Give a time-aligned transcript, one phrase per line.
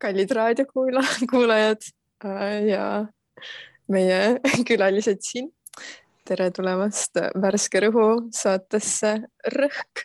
[0.00, 1.88] kallid raadiokuulajad
[2.72, 2.84] ja
[3.88, 4.20] meie
[4.68, 5.50] külalised siin.
[6.24, 9.16] tere tulemast Värske Rõhu saatesse
[9.54, 10.04] Rõhk.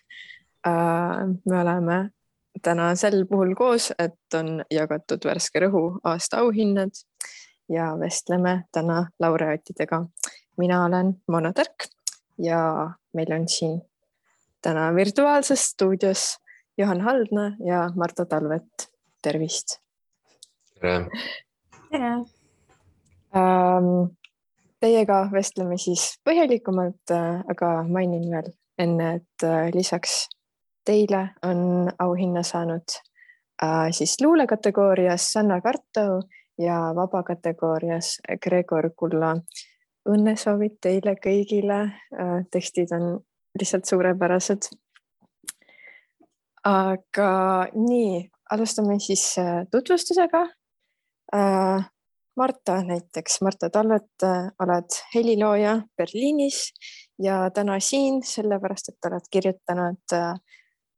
[1.45, 1.97] me oleme
[2.63, 6.95] täna sel puhul koos, et on jagatud Värske Rõhu aasta auhinnad
[7.69, 10.05] ja vestleme täna laureaatidega.
[10.57, 11.87] mina olen Mona Tärk
[12.37, 13.81] ja meil on siin
[14.61, 16.37] täna virtuaalses stuudios
[16.77, 18.91] Juhan Haldna ja Marta Talvet.
[19.21, 19.84] tervist.
[20.85, 21.09] Tere.
[21.91, 22.13] tere.
[24.79, 27.13] Teiega vestleme siis põhjalikumalt,
[27.51, 30.25] aga mainin veel enne, et lisaks
[30.85, 32.97] teile on auhinna saanud
[33.95, 36.21] siis luulekategoorias Sanna Kartau
[36.61, 39.35] ja vabakategoorias Gregor Kulla.
[40.05, 41.91] õnnesoovid teile kõigile.
[42.51, 43.19] tekstid on
[43.59, 44.69] lihtsalt suurepärased.
[46.63, 47.31] aga
[47.73, 49.35] nii, alustame siis
[49.71, 50.45] tutvustusega
[52.35, 56.73] Marta näiteks, Marta Talvet, äh, oled helilooja Berliinis
[57.19, 60.33] ja täna siin sellepärast, et oled kirjutanud äh,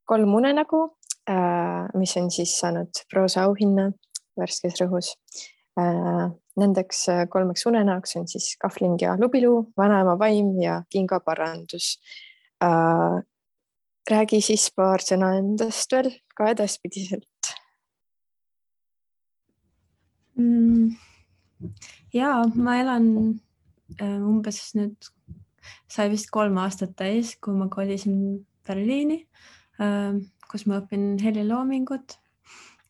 [0.09, 0.81] kolm unenägu,
[1.29, 3.91] äh, mis on siis saanud proosaauhinna
[4.37, 5.13] värskes rõhus.
[6.57, 11.99] Nendeks kolmeks unenäoks on siis Kahvling ja Lubiluu, Vanaema vaim ja Kingaparandus.
[14.09, 17.36] räägi siis paar sõna endast veel ka edaspidiselt
[20.37, 21.07] mm
[22.13, 23.07] ja ma elan
[23.99, 25.09] äh, umbes nüüd,
[25.89, 29.21] sai vist kolm aastat täis, kui ma kolisin Berliini,
[29.81, 30.15] äh,
[30.51, 32.17] kus ma õpin heliloomingut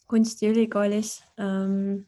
[0.07, 1.17] kunstiülikoolis.
[1.43, 2.07] Ähm,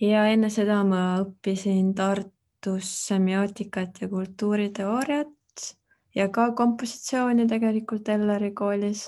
[0.00, 5.68] ja enne seda ma õppisin Tartus semiootikat ja kultuuriteooriat
[6.14, 9.06] ja ka kompositsiooni tegelikult Elleri koolis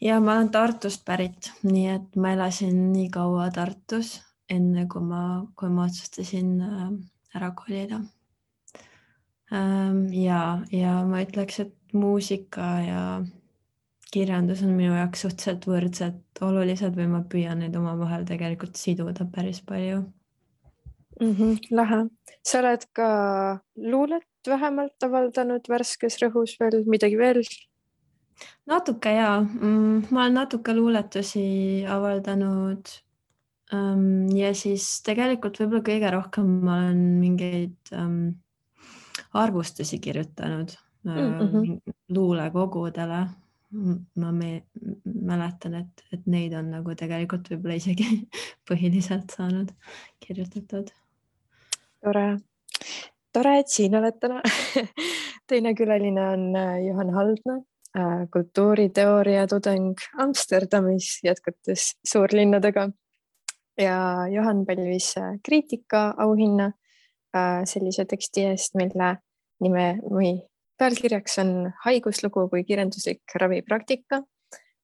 [0.00, 4.16] ja ma olen Tartust pärit, nii et ma elasin nii kaua Tartus
[4.50, 5.22] enne kui ma,
[5.58, 6.90] kui ma otsustasin äh,
[7.34, 8.00] ära kolida.
[9.52, 13.02] Ähm, ja, ja ma ütleks, et muusika ja
[14.12, 19.60] kirjandus on minu jaoks suhteliselt võrdselt olulised või ma püüan neid omavahel tegelikult siduda päris
[19.66, 20.02] palju
[21.20, 21.32] mm.
[21.32, 22.00] -hmm, lahe,
[22.46, 23.08] sa oled ka
[23.76, 27.42] luulet vähemalt avaldanud värskes rõhus veel midagi veel?
[28.66, 32.90] Natuke ja mm,, ma olen natuke luuletusi avaldanud
[34.36, 38.36] ja siis tegelikult võib-olla kõige rohkem ma olen mingeid ähm,
[39.34, 41.80] arvustusi kirjutanud mm -hmm.
[42.08, 43.26] luulekogudele.
[44.16, 44.62] ma me,
[45.04, 48.28] mäletan, et, et neid on nagu tegelikult võib-olla isegi
[48.68, 49.72] põhiliselt saanud
[50.20, 50.90] kirjutatud.
[52.00, 52.38] tore,
[53.32, 54.40] tore, et siin oled täna
[55.50, 57.58] teine külaline on äh, Juhan Haldna,
[58.32, 62.90] kultuuriteooria tudeng Amsterdamis, jätkates suurlinnadega.
[63.80, 66.64] Ja Johan pälvis äh, kriitikaauhinna
[67.36, 69.16] äh, sellise teksti eest, mille
[69.60, 70.30] nime või
[70.78, 71.52] pealkirjaks on
[71.84, 74.22] Haiguslugu kui kirjanduslik ravipraktika,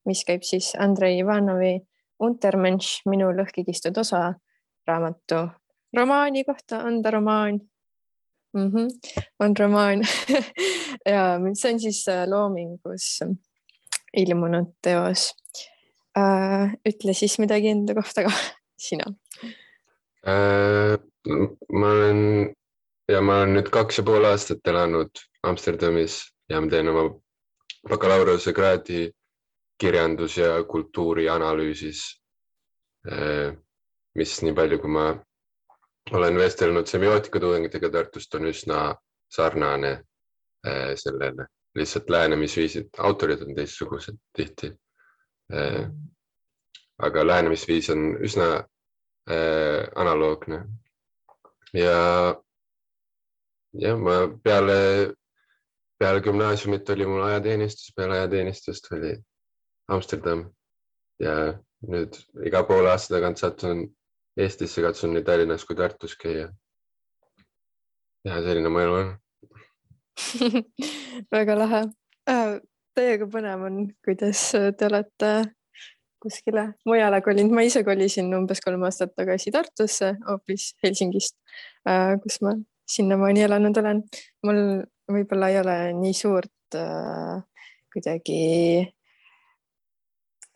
[0.05, 1.79] mis käib siis Andrei Ivanovi
[2.21, 4.33] Untermensch, minu lõhki kistud osa
[4.87, 5.47] raamatu
[5.97, 7.59] romaani kohta, on ta romaan
[8.53, 8.71] mm?
[8.71, 8.87] -hmm.
[9.39, 10.01] on romaan
[11.13, 13.19] ja see on siis äh, Loomingus
[14.17, 15.31] ilmunud teos.
[16.89, 18.31] ütle siis midagi enda kohta ka
[18.87, 19.05] sina
[20.27, 20.99] äh,?
[21.73, 22.53] ma olen
[23.09, 27.09] ja ma olen nüüd kaks ja pool aastat elanud Amsterdamis ja ma teen oma
[27.89, 29.09] bakalaureusekraadi
[29.81, 32.01] kirjandus ja kultuurianalüüsis
[33.11, 33.57] äh,.
[34.15, 35.07] mis nii palju, kui ma
[36.11, 38.95] olen vestelnud semiootika tudengitega Tartust, on üsna
[39.31, 39.91] sarnane
[40.67, 44.73] äh, sellele, lihtsalt lähenemisviisid, autorid on teistsugused tihti
[45.53, 45.87] äh,
[47.01, 48.47] aga lähenemisviis on üsna
[49.29, 50.63] äh, analoogne.
[51.73, 52.35] ja,
[53.73, 55.13] jah, ma peale,
[55.97, 59.15] peale gümnaasiumit oli mul ajateenistus, peale ajateenistust oli
[59.87, 60.45] Amsterdam
[61.19, 61.35] ja
[61.87, 63.87] nüüd iga poole aasta tagant satun
[64.37, 66.47] Eestisse, katsun nii Tallinnas kui Tartus käia.
[68.25, 69.11] ja selline mu elu on
[71.35, 71.81] väga lahe.
[72.29, 72.55] Äh,
[72.97, 75.33] täiega põnev on, kuidas te olete
[76.23, 81.35] kuskile mujale kolinud, ma ise kolisin umbes kolm aastat tagasi Tartusse hoopis Helsingist,
[81.89, 82.55] äh, kus ma
[82.89, 84.01] sinnamaani elanud olen.
[84.47, 84.63] mul
[85.13, 87.37] võib-olla ei ole nii suurt äh,
[87.93, 88.41] kuidagi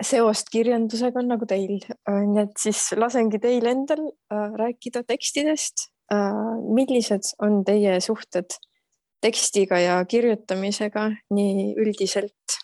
[0.04, 6.56] seost kirjandusega nagu teil, äh, nii et siis lasengi teil endal äh, rääkida tekstidest äh,.
[6.74, 8.58] millised on teie suhted
[9.22, 12.60] tekstiga ja kirjutamisega nii üldiselt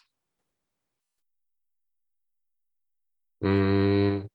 [3.41, 4.29] mm,?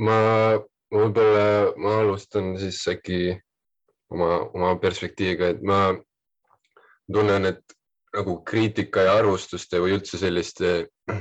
[0.00, 0.18] ma,
[0.94, 1.46] võib-olla,
[1.76, 3.20] ma alustan siis äkki
[4.10, 5.80] oma, oma perspektiiviga, et ma
[7.12, 7.76] tunnen, et
[8.14, 10.74] nagu kriitika ja arvustuste või üldse selliste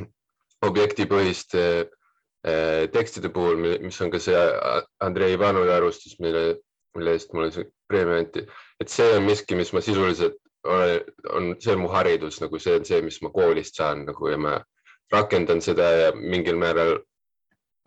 [0.69, 4.37] objektipõhiste eh, tekstide puhul, mis on ka see
[5.03, 6.59] Andrei Ivanovi arvustus, mille,
[6.97, 8.45] mille eest mulle see preemia anti,
[8.81, 12.85] et see on miski, mis ma sisuliselt on, see on mu haridus, nagu see on
[12.87, 14.59] see, mis ma koolist saan nagu ja ma
[15.13, 16.95] rakendan seda ja mingil määral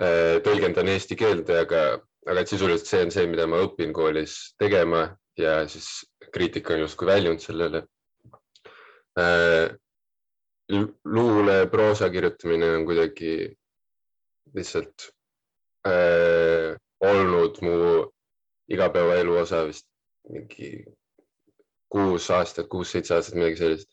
[0.02, 1.84] äh, tõlgendan eesti keelde, aga,
[2.28, 5.08] aga et sisuliselt see on see, mida ma õpin koolis tegema
[5.40, 7.95] ja siis kriitika on justkui väljund sellele äh,.
[11.04, 13.56] Luule, proosa kirjutamine on kuidagi
[14.54, 15.10] lihtsalt
[15.88, 17.76] äh, olnud mu
[18.68, 19.86] igapäevaelu osa vist
[20.28, 20.84] mingi
[21.92, 23.90] kuus aastat, kuus-seitse aastat, midagi sellist.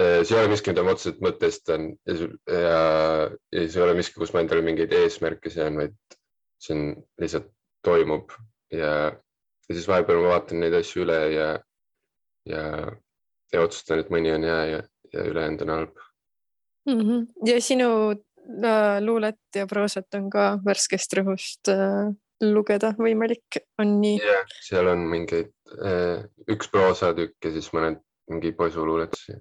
[0.00, 2.14] Äh, see ei ole miski, mida ma otseselt mõtestan ja,
[2.50, 2.80] ja,
[3.54, 5.94] ja see ei ole miski, kus ma endale mingeid eesmärke sean, vaid
[6.62, 6.88] see on
[7.22, 7.46] lihtsalt
[7.86, 8.34] toimub
[8.74, 11.48] ja, ja siis vahepeal ma vaatan neid asju üle ja,
[12.50, 12.64] ja,
[13.54, 14.82] ja otsustan, et mõni on hea ja,
[15.14, 16.04] ja ülejäänud on halb
[16.90, 17.00] mm.
[17.00, 17.26] -hmm.
[17.48, 22.12] ja sinu äh, luulet ja proosat on ka värskest rõhust äh,
[22.42, 24.18] lugeda võimalik, on nii?
[24.22, 29.36] jah, seal on mingeid, eh, üks proosatükk ja siis mõned mingi poisuluuletusi.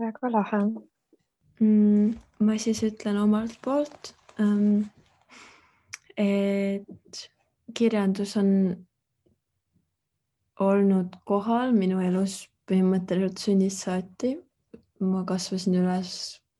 [0.00, 0.62] väga lahe
[1.60, 2.14] mm,.
[2.40, 4.88] ma siis ütlen omalt poolt ähm,,
[6.16, 7.28] et
[7.74, 8.48] kirjandus on
[10.60, 12.42] olnud kohal minu elus
[12.72, 14.38] põhimõtteliselt sünnist saati.
[15.02, 16.10] ma kasvasin üles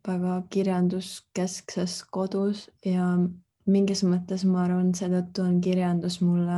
[0.06, 3.04] väga kirjanduskeskses kodus ja
[3.70, 6.56] mingis mõttes ma arvan, seetõttu on kirjandus mulle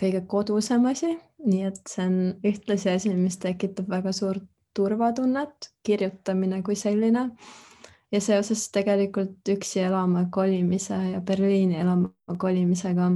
[0.00, 1.14] kõige kodusem asi,
[1.44, 4.44] nii et see on ühtlasi asi, mis tekitab väga suurt
[4.76, 7.30] turvatunnet, kirjutamine kui selline.
[8.12, 13.08] ja seoses tegelikult üksi elama kolimise ja Berliini elama kolimisega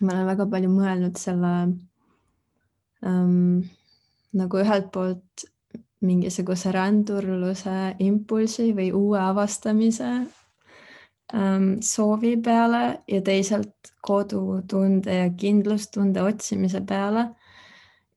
[0.00, 1.54] ma olen väga palju mõelnud selle
[3.06, 3.64] ähm,
[4.34, 5.48] nagu ühelt poolt
[6.04, 10.10] mingisuguse rändurluse impulsi või uue avastamise
[11.32, 17.30] Ähm, soovi peale ja teisalt kodutunde ja kindlustunde otsimise peale.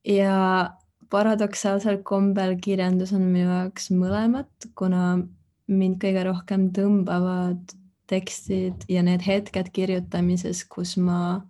[0.04, 0.70] ja
[1.10, 5.18] paradoksaalsel kombel kirjandus on minu jaoks mõlemat, kuna
[5.66, 7.74] mind kõige rohkem tõmbavad
[8.08, 11.40] tekstid ja need hetked kirjutamises, kus ma,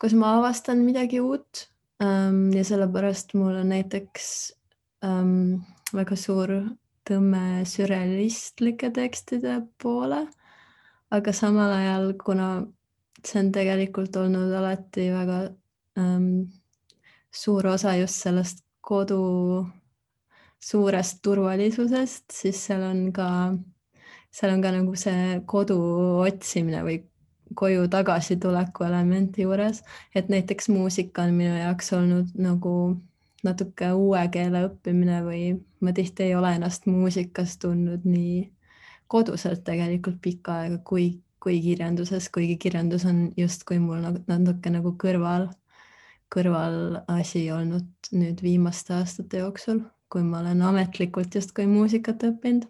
[0.00, 1.66] kus ma avastan midagi uut.
[2.02, 4.26] Ähm, ja sellepärast mul on näiteks
[5.04, 5.64] ähm,
[5.94, 6.52] väga suur
[7.08, 10.26] tõmme sürrealistlike tekstide poole.
[11.10, 12.48] Aga samal ajal, kuna
[13.24, 15.40] see on tegelikult olnud alati väga
[15.98, 16.28] ähm,
[17.34, 19.66] suur osa just sellest kodu
[20.60, 23.28] suurest turvalisusest, siis seal on ka,
[24.34, 25.78] seal on ka nagu see kodu
[26.24, 26.98] otsimine või
[27.54, 29.82] koju tagasituleku elementi juures,
[30.14, 32.74] et näiteks muusika on minu jaoks olnud nagu
[33.44, 35.42] natuke uue keele õppimine või
[35.80, 38.48] ma tihti ei ole ennast muusikas tundnud nii
[39.08, 41.08] koduselt tegelikult pikka aega, kui,
[41.40, 45.48] kui kirjanduses, kuigi kirjandus on justkui mul nagu natuke nagu kõrval,
[46.34, 49.80] kõrvalasi olnud nüüd viimaste aastate jooksul,
[50.12, 52.68] kui ma olen ametlikult justkui muusikat õppinud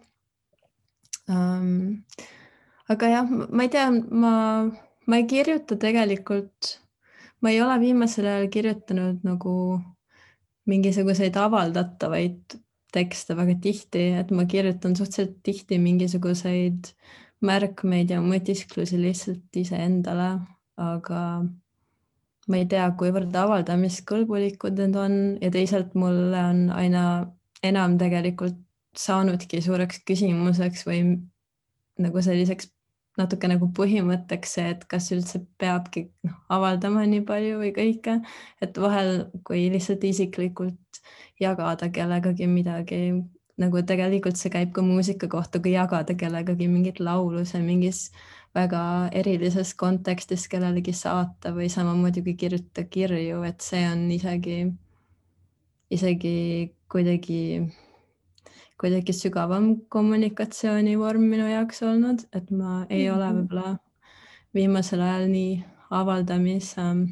[1.29, 2.03] um,.
[2.89, 4.33] Aga jah, ma ei tea, ma,
[5.05, 6.73] ma ei kirjuta tegelikult,
[7.41, 9.53] ma ei ole viimasel ajal kirjutanud nagu
[10.69, 12.59] mingisuguseid avaldatavaid
[12.93, 16.91] tekste väga tihti, et ma kirjutan suhteliselt tihti mingisuguseid
[17.45, 20.31] märkmeid ja mõtisklusi lihtsalt iseendale,
[20.81, 21.21] aga
[22.49, 27.03] ma ei tea, kuivõrd avaldamiskõlbulikud need on ja teisalt mulle on aina
[27.63, 28.57] enam tegelikult
[28.97, 31.03] saanudki suureks küsimuseks või
[32.01, 32.71] nagu selliseks
[33.19, 38.19] natuke nagu põhimõtteks see, et kas üldse peabki noh, avaldama nii palju või kõike,
[38.63, 41.01] et vahel, kui lihtsalt isiklikult
[41.39, 43.01] jagada kellegagi midagi,
[43.59, 48.07] nagu tegelikult see käib ka muusika kohta, kui jagada kellegagi mingit laulu, see mingis
[48.55, 48.81] väga
[49.15, 54.63] erilises kontekstis kellelegi saata või samamoodi kui kirjutada kirju, et see on isegi,
[55.93, 56.37] isegi
[56.89, 57.41] kuidagi
[58.79, 63.15] kuidagi sügavam kommunikatsioonivorm minu jaoks olnud, et ma ei mm -hmm.
[63.15, 63.39] ole mhm.
[63.39, 63.77] võib-olla
[64.55, 67.03] viimasel ajal nii avaldamis ähm,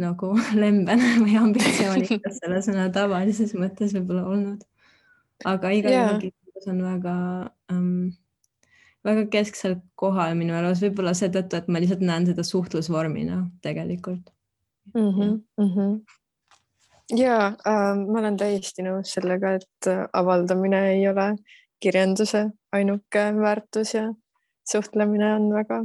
[0.00, 4.64] nagu lembene või ambitsioonikas selle sõna tavalises mõttes võib-olla olnud.
[5.44, 6.68] aga igal juhul yeah.
[6.68, 7.14] on väga
[7.72, 8.10] ähm,
[9.04, 14.32] väga kesksel kohal minu elus, võib-olla seetõttu, et ma lihtsalt näen seda suhtlusvormina tegelikult
[14.94, 15.10] mm.
[15.10, 16.19] -hmm, mm -hmm
[17.16, 21.32] ja äh, ma olen täiesti nõus sellega, et äh, avaldamine ei ole
[21.80, 24.06] kirjanduse ainuke väärtus ja
[24.68, 25.82] suhtlemine on väga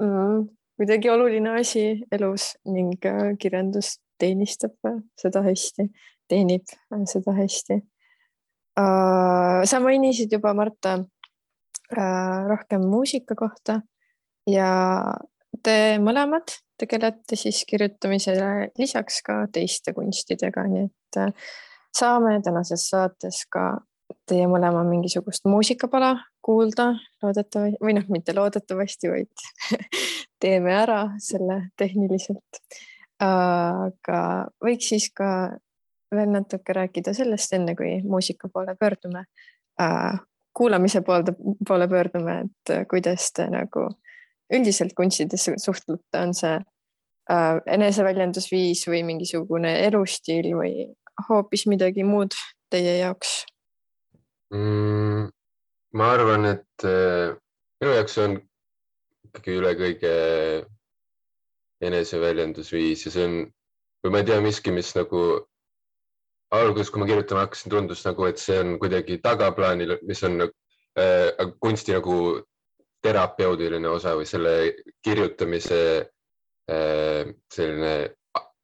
[0.00, 5.88] mm, kuidagi oluline asi elus ning äh, kirjandus teenistab äh, seda hästi,
[6.28, 7.82] teenib äh, seda hästi.
[8.76, 10.98] sa mainisid juba, Marta,
[12.50, 13.78] rohkem muusika kohta
[14.44, 14.66] ja
[15.64, 21.20] te mõlemad tegelete siis kirjutamisele lisaks ka teiste kunstidega, nii et
[21.96, 23.70] saame tänases saates ka
[24.28, 26.14] teie mõlema mingisugust muusikapala
[26.44, 26.92] kuulda
[27.22, 29.46] loodetavasti või noh, mitte loodetavasti, vaid
[30.42, 32.60] teeme ära selle tehniliselt.
[33.22, 34.20] aga
[34.62, 35.28] võiks siis ka
[36.14, 39.24] veel natuke rääkida sellest, enne kui muusika poole pöördume,
[40.56, 41.32] kuulamise poolde,
[41.68, 43.88] poole pöördume, et kuidas te nagu
[44.54, 46.56] üldiselt kunstidesse suhtlete, on see
[47.76, 50.86] eneseväljendusviis või mingisugune elustiil või
[51.26, 52.36] hoopis midagi muud
[52.70, 53.40] teie jaoks
[54.54, 55.26] mm,?
[55.96, 57.34] ma arvan, et äh,
[57.80, 58.38] minu jaoks on
[59.30, 60.14] ikkagi üle kõige
[61.86, 63.36] eneseväljendusviis ja see on,
[64.04, 65.22] või ma ei tea, miski, mis nagu
[66.56, 71.48] alguses, kui ma kirjutama hakkasin, tundus nagu, et see on kuidagi tagaplaanil, mis on äh,
[71.60, 72.16] kunsti nagu
[73.06, 74.52] terapeudiline osa või selle
[75.04, 75.80] kirjutamise
[76.70, 77.92] äh, selline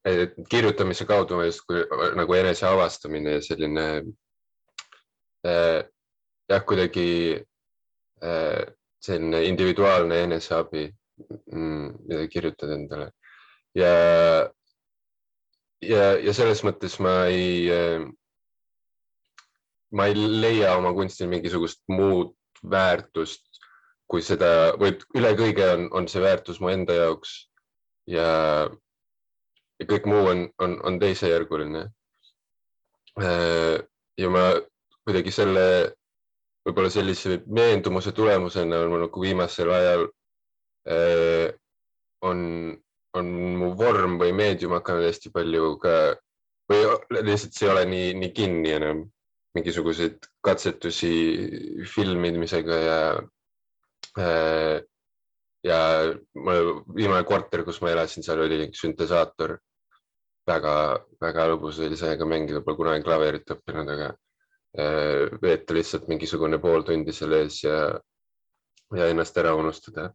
[0.07, 1.85] äh, kirjutamise kaudu justkui
[2.19, 3.87] nagu eneseavastamine ja selline
[5.47, 5.79] äh,
[6.49, 7.07] jah, kuidagi
[9.03, 10.85] selline individuaalne eneseabi,
[11.51, 13.09] mm, mida kirjutad endale.
[13.75, 13.89] Ja,
[15.83, 17.67] ja, ja selles mõttes ma ei,
[19.91, 22.31] ma ei leia oma kunstil mingisugust muud
[22.63, 23.52] väärtust
[24.11, 27.33] kui seda või üle kõige on, on see väärtus mu enda jaoks
[28.09, 28.27] ja,
[29.79, 31.87] ja kõik muu on, on, on teisejärguline.
[33.21, 33.79] Äh,
[34.17, 34.45] ja ma
[35.05, 35.65] kuidagi selle
[36.63, 40.05] võib-olla sellise veendumuse tulemusena on mul nagu viimasel ajal
[40.89, 41.49] äh,
[42.23, 42.39] on,
[43.17, 45.97] on mu vorm või meedium hakanud hästi palju ka
[46.71, 46.85] või
[47.27, 49.03] lihtsalt see ei ole nii, nii kinni enam
[49.57, 51.13] mingisuguseid katsetusi
[51.95, 52.99] filmimisega ja.
[54.17, 55.79] Ja
[56.35, 59.55] mul viimane korter, kus ma elasin, seal oli süntesaator
[60.47, 64.11] väga-väga lõbus oli sellega mängida, pole kunagi klaverit õppinud, aga
[64.73, 67.75] Äh, veeta lihtsalt mingisugune pool tundi selle ees ja,
[68.97, 70.07] ja ennast ära unustada.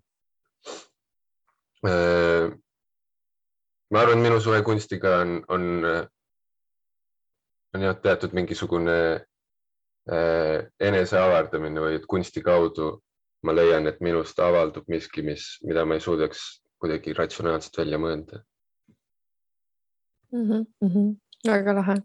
[1.87, 2.51] Äh,
[3.95, 5.69] ma arvan, minu suhe kunstiga on, on,
[7.71, 8.97] on jah, teatud mingisugune
[10.11, 12.97] äh, enese avardamine või et kunsti kaudu
[13.43, 16.45] ma leian, et minust avaldub miski, mis, mida ma ei suudaks
[16.79, 18.43] kuidagi ratsionaalselt välja mõelda
[20.33, 20.67] mm.
[20.83, 21.09] -hmm.
[21.47, 21.97] väga lahe,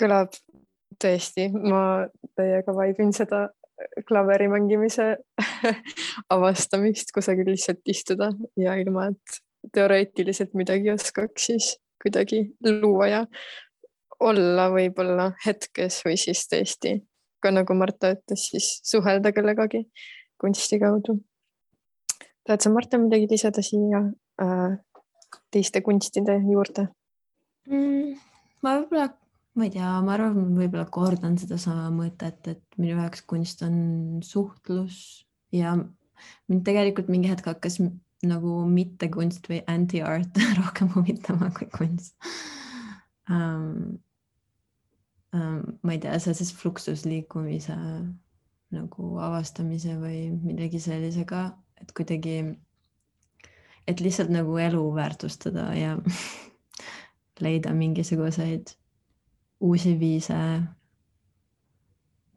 [0.00, 0.34] kõlab
[1.02, 3.48] tõesti, ma täiega vaibin seda
[4.08, 5.16] klaveri mängimise
[6.34, 12.44] avastamist, kusagil lihtsalt istuda ja ilma, et teoreetiliselt midagi oskaks, siis kuidagi
[12.82, 13.22] luua ja
[14.20, 16.98] olla võib-olla hetkes või siis tõesti
[17.42, 19.84] ka nagu Marta ütles, siis suhelda kellegagi
[20.40, 21.18] kunsti kaudu.
[22.46, 24.04] tahad sa, Marta, midagi lisada siia
[24.42, 24.76] äh,
[25.52, 26.88] teiste kunstide juurde
[27.68, 28.18] mm,?
[28.62, 29.08] ma võib-olla
[29.58, 33.78] ma ei tea, ma arvan, võib-olla kordan sedasama mõtet, et minu jaoks kunst on
[34.24, 37.80] suhtlus ja mind tegelikult mingi hetk hakkas
[38.26, 42.14] nagu mittekunst või anti-art rohkem huvitama kui kunst
[43.30, 43.98] um,.
[45.28, 47.74] Um, ma ei tea, seoses fluxusliikumise
[48.74, 51.44] nagu avastamise või midagi sellisega,
[51.80, 52.38] et kuidagi,
[53.88, 55.96] et lihtsalt nagu elu väärtustada ja
[57.44, 58.74] leida mingisuguseid
[59.60, 60.38] uusi viise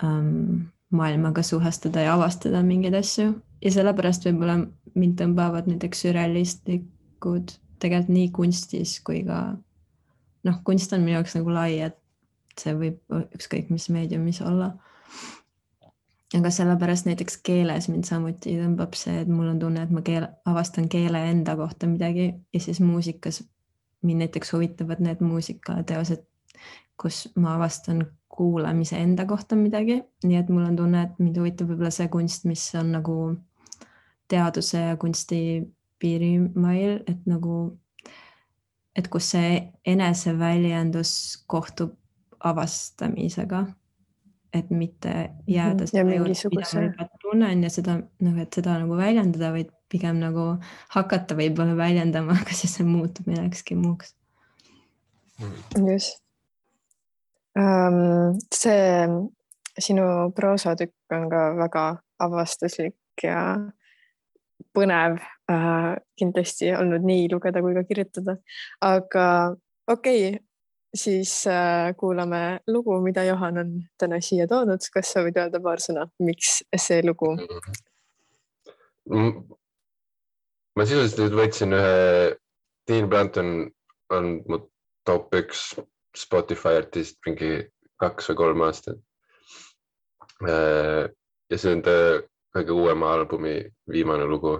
[0.03, 4.61] ähm, maailmaga suhestuda ja avastada mingeid asju ja sellepärast võib-olla
[4.95, 9.41] mind tõmbavad näiteks sürrealistlikud tegelikult nii kunstis kui ka
[10.47, 11.97] noh, kunst on minu jaoks nagu lai, et
[12.59, 14.73] see võib ükskõik mis meediumis olla.
[16.37, 20.27] Aga sellepärast näiteks keeles mind samuti tõmbab see, et mul on tunne, et ma keel,
[20.47, 23.41] avastan keele enda kohta midagi ja siis muusikas
[24.01, 26.23] mind näiteks huvitavad need muusikateosed,
[26.97, 31.69] kus ma avastan kuulamise enda kohta midagi, nii et mul on tunne, et mind huvitab
[31.69, 33.17] võib-olla see kunst, mis on nagu
[34.31, 35.41] teaduse ja kunsti
[35.99, 37.57] piirimail, et nagu,
[38.95, 41.97] et kus see eneseväljendus kohtub
[42.39, 43.65] avastamisega,
[44.53, 46.09] et mitte jääda mm, -hmm.
[46.09, 46.79] mingisuguse...
[46.79, 50.57] mida ma tunnen ja seda noh, et seda nagu väljendada, vaid pigem nagu
[50.95, 54.15] hakata võib-olla väljendama, aga siis see muutub millekski muuks.
[55.87, 56.21] just
[57.59, 59.07] Ähm, see
[59.79, 61.83] sinu proosatükk on ka väga
[62.23, 63.41] avastuslik ja
[64.75, 65.17] põnev
[65.51, 68.37] äh, kindlasti olnud nii lugeda kui ka kirjutada,
[68.87, 69.25] aga
[69.87, 70.39] okei okay,,
[70.95, 74.83] siis äh, kuulame lugu, mida Johan on täna siia toonud.
[74.93, 77.35] kas sa võid öelda paar sõna, miks see lugu?
[80.75, 82.35] ma sisuliselt nüüd võtsin ühe,
[82.87, 83.71] Dean Blanton
[84.11, 84.59] on mu
[85.07, 85.71] top üks
[86.17, 87.53] Spotify artist mingi
[88.01, 88.99] kaks või kolm aastat.
[90.47, 91.07] Äh,
[91.51, 91.95] ja see on ta
[92.55, 93.55] kõige uuema albumi
[93.91, 94.57] viimane lugu.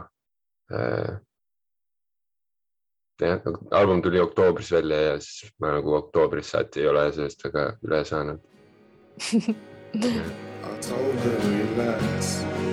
[3.22, 3.42] Jah,
[3.78, 8.02] album tuli oktoobris välja ja siis ma nagu oktoobrist saati ei ole sellest väga üle
[8.06, 8.42] saanud
[9.94, 11.38] I told her
[11.78, 12.71] relax.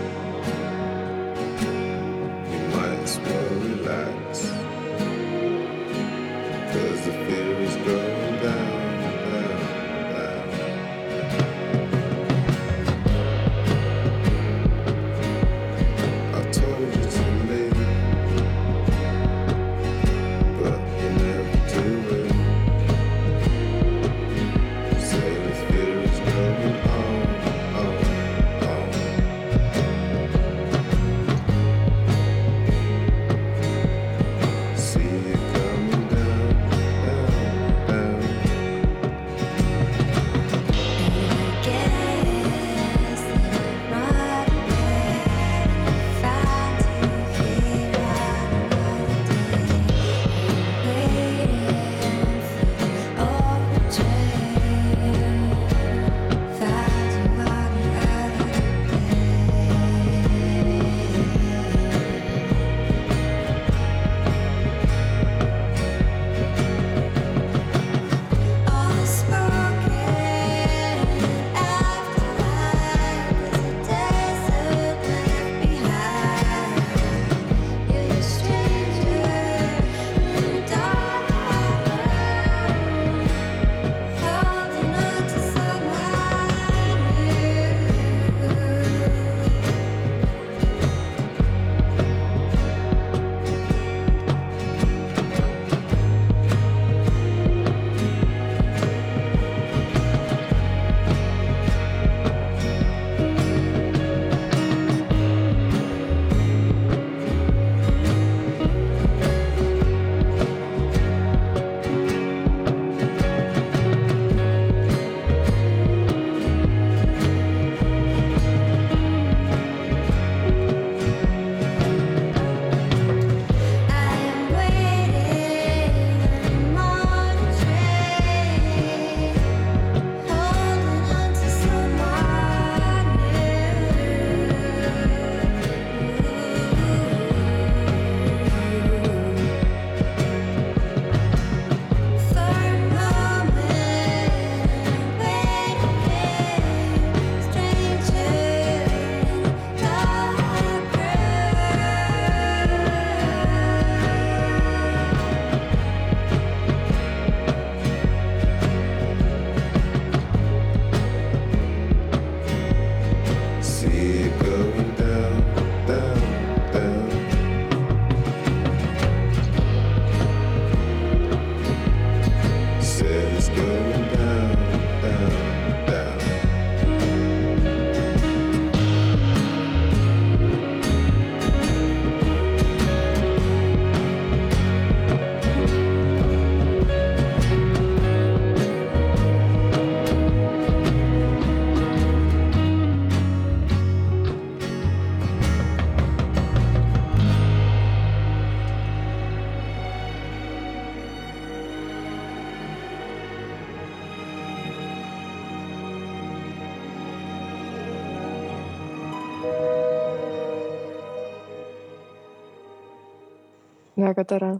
[213.99, 214.51] Väga tore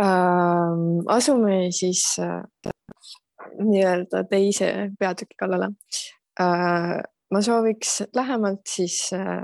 [0.00, 1.02] ähm,.
[1.06, 2.42] asume siis äh,
[3.58, 5.70] nii-öelda teise peatüki kallale
[6.40, 6.98] äh,.
[7.30, 9.42] ma sooviks lähemalt siis äh,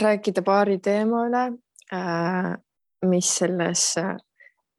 [0.00, 1.44] rääkida paari teema üle
[1.92, 2.54] äh,,
[3.06, 4.16] mis selles äh,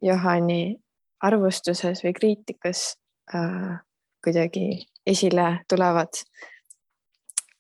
[0.02, 0.78] Johani
[1.22, 2.96] arvustuses või kriitikas
[3.36, 3.78] äh,
[4.24, 4.66] kuidagi
[5.06, 6.24] esile tulevad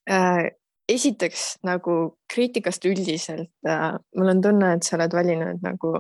[0.09, 0.49] äh,
[0.95, 1.95] esiteks nagu
[2.31, 5.95] kriitikast üldiselt äh,, mul on tunne, et sa oled valinud nagu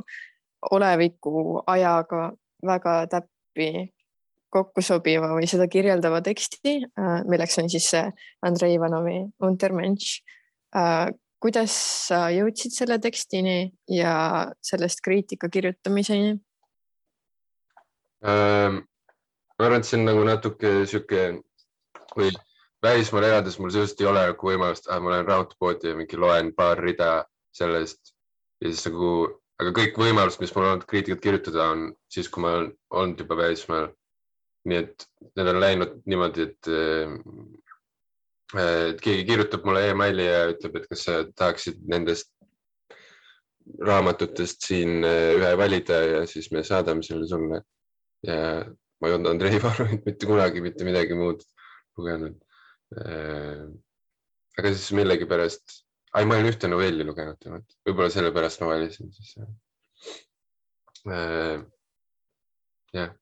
[0.71, 2.31] oleviku ajaga
[2.65, 3.71] väga täppi
[4.51, 8.05] kokku sobiva või seda kirjeldava teksti äh,, milleks on siis see
[8.45, 10.21] Andrei Ivanovi Untermensch
[10.75, 11.09] äh,.
[11.41, 11.73] kuidas
[12.07, 14.13] sa jõudsid selle tekstini ja
[14.61, 16.35] sellest kriitika kirjutamiseni?
[18.21, 18.83] Ähm,
[19.57, 21.23] ma arvan, et see on nagu natuke sihuke
[22.13, 22.29] või
[22.83, 26.81] välismaal elades mul sisuliselt ei ole nagu võimalust, ma lähen raudpoodi ja mingi loen paar
[26.81, 27.11] rida
[27.55, 28.13] sellest
[28.61, 29.11] ja siis nagu,
[29.61, 33.23] aga kõik võimalused, mis mul on olnud kriitikat kirjutada, on siis, kui ma olen olnud
[33.25, 33.91] juba välismaal.
[34.69, 36.67] nii et need on läinud niimoodi, et,
[38.61, 42.29] et keegi kirjutab mulle emaili ja ütleb, et kas sa tahaksid nendest
[43.81, 47.61] raamatutest siin ühe valida ja siis me saadame selle sulle.
[48.21, 48.37] ja
[49.01, 51.41] ma ei olnud Andrei Varumit mitte kunagi mitte midagi muud
[51.97, 52.37] lugenud.
[52.99, 55.77] Aga siis millegipärast
[56.13, 59.35] ai, ma olen ühte novelli lugenud temalt, võib-olla sellepärast ma valisin siis
[61.07, 61.61] äh,.
[62.93, 63.13] jah,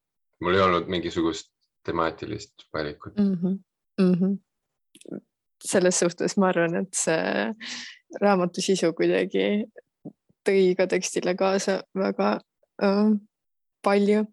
[0.42, 1.52] mul ei olnud mingisugust
[1.86, 3.34] temaatilist valikut mm.
[3.34, 3.60] -hmm.
[4.02, 5.22] Mm -hmm.
[5.64, 7.54] selles suhtes ma arvan, et see
[8.22, 9.66] raamatu sisu kuidagi
[10.48, 12.40] tõi ka tekstile kaasa väga
[12.84, 13.12] äh,
[13.84, 14.26] palju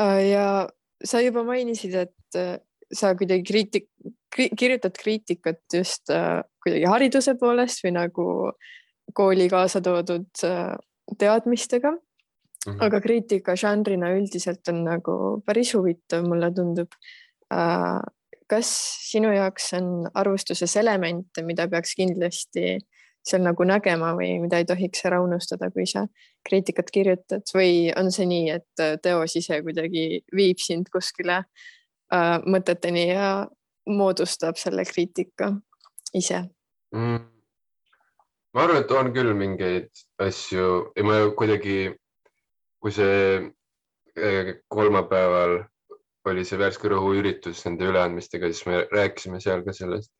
[0.00, 0.22] äh,.
[0.30, 0.68] ja
[1.04, 2.58] sa juba mainisid, et äh,
[2.92, 3.88] sa kuidagi kriitik,
[4.36, 8.26] kirjutad kriitikat just äh, kuidagi hariduse poolest või nagu
[9.16, 10.74] kooli kaasa toodud äh,
[11.18, 12.00] teadmistega mm.
[12.66, 12.84] -hmm.
[12.84, 16.92] aga kriitika žanrina üldiselt on nagu päris huvitav, mulle tundub
[17.52, 18.00] äh,.
[18.48, 18.68] kas
[19.10, 22.78] sinu jaoks on arvustuses elemente, mida peaks kindlasti
[23.28, 26.06] seal nagu nägema või mida ei tohiks ära unustada, kui sa
[26.48, 33.08] kriitikat kirjutad või on see nii, et teos ise kuidagi viib sind kuskile äh, mõteteni
[33.10, 33.28] ja
[33.88, 35.52] moodustab selle kriitika
[36.14, 36.44] ise
[36.94, 37.18] mm.?
[38.54, 39.90] ma arvan, et on küll mingeid
[40.24, 41.78] asju ja ma kuidagi,
[42.82, 43.18] kui see
[44.18, 45.60] äh, kolmapäeval
[46.28, 50.12] oli see värske rõhu üritus nende üleandmistega, siis me rääkisime seal ka sellest.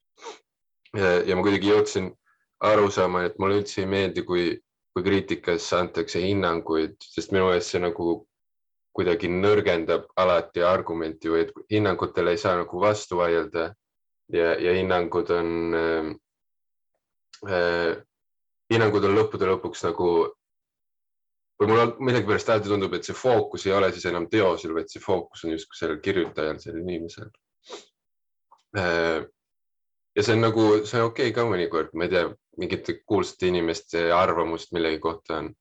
[0.96, 2.08] ja ma kuidagi jõudsin
[2.64, 4.46] arusaama, et mulle üldse ei meeldi, kui,
[4.94, 8.22] kui kriitikas antakse hinnanguid, sest minu meelest see nagu
[8.98, 13.68] kuidagi nõrgendab alati argumenti või et hinnangutele ei saa nagu vastu vaielda
[14.34, 16.08] ja, ja hinnangud on äh,,
[17.46, 17.92] äh,
[18.74, 20.10] hinnangud on lõppude lõpuks nagu
[21.58, 25.02] või mulle millegipärast alati tundub, et see fookus ei ole siis enam teosel, vaid see
[25.02, 27.30] fookus on justkui sellel kirjutajal, sellel inimesel
[28.82, 29.22] äh,.
[30.18, 33.54] ja see on nagu, see on okei okay ka mõnikord, ma ei tea, mingite kuulsate
[33.54, 35.52] inimeste arvamust millegi kohta on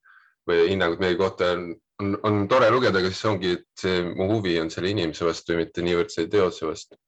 [0.50, 4.30] või hinnangut millegi kohta on on, on tore lugeda, aga siis ongi, et see mu
[4.34, 7.00] huvi on selle inimese vastu ja mitte niivõrd selle teose vastu.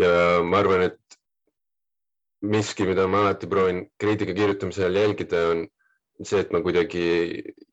[0.00, 1.18] ja ma arvan, et
[2.42, 5.66] miski, mida ma alati proovin kriitika kirjutamisel jälgida, on
[6.22, 7.04] see, et ma kuidagi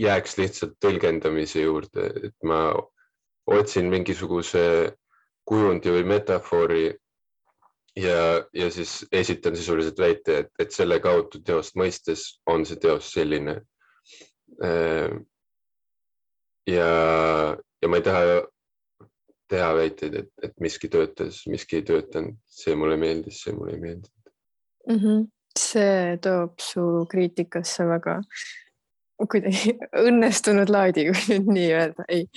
[0.02, 2.70] jääks lihtsalt tõlgendamise juurde, et ma
[3.50, 4.64] otsin mingisuguse
[5.50, 6.84] kujundi või metafoori
[7.98, 8.20] ja,
[8.54, 13.58] ja siis esitan sisuliselt väite, et, et selle kaudu teost mõistes on see teos selline
[14.62, 15.10] äh,
[16.70, 18.40] ja, ja ma ei taha
[19.50, 23.84] teha väiteid, et, et miski töötas, miski ei töötanud, see mulle meeldis, see mulle ei
[23.84, 24.34] meeldinud
[24.90, 24.98] mm.
[25.04, 25.28] -hmm.
[25.58, 28.20] see toob su kriitikasse väga
[29.28, 29.74] kuidagi
[30.08, 32.28] õnnestunud laadi, kui nüüd nii öelda, ei,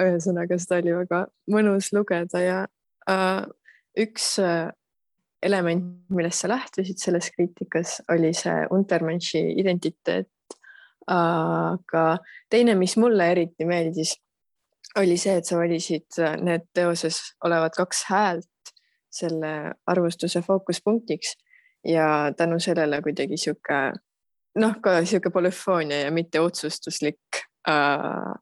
[0.00, 1.20] ühesõnaga seda oli väga
[1.54, 2.56] mõnus lugeda ja
[3.10, 3.44] äh,
[4.00, 4.72] üks äh,
[5.44, 10.30] element, millest sa lähtusid selles kriitikas, oli see Untermenši identiteet
[11.10, 12.04] aga
[12.50, 14.14] teine, mis mulle eriti meeldis,
[15.00, 18.74] oli see, et sa valisid need teoses olevad kaks häält
[19.14, 21.36] selle arvustuse fookuspunktiks.
[21.84, 23.80] Ja tänu sellele kuidagi sihuke
[24.60, 28.32] noh, ka sihuke polüfoonia ja mitte otsustuslik äh,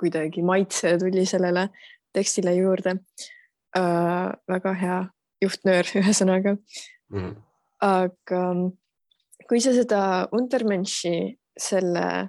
[0.00, 1.68] kuidagi maitse tuli sellele
[2.12, 2.98] tekstile juurde.
[3.76, 4.32] Äh,.
[4.48, 4.98] väga hea
[5.42, 6.56] juhtnöör, ühesõnaga.
[7.12, 7.36] Mm..
[7.80, 8.42] aga
[9.48, 10.00] kui sa seda
[10.32, 11.14] Untermenši
[11.58, 12.28] selle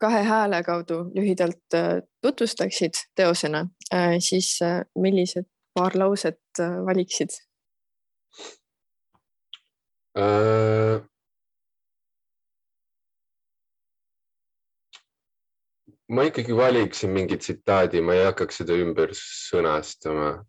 [0.00, 6.40] kahe hääle kaudu lühidalt äh, tutvustaksid teosena, äh, siis äh, millised paar lauset
[6.86, 7.30] valiksid
[10.18, 11.02] äh...?
[16.08, 20.44] ma ikkagi valiksin mingi tsitaadi, ma ei hakkaks seda ümber sõnastama.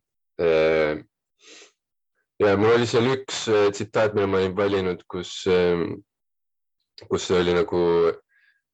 [2.44, 5.32] ja mul oli seal üks tsitaat, mille ma olin valinud, kus
[7.10, 7.82] kus oli nagu,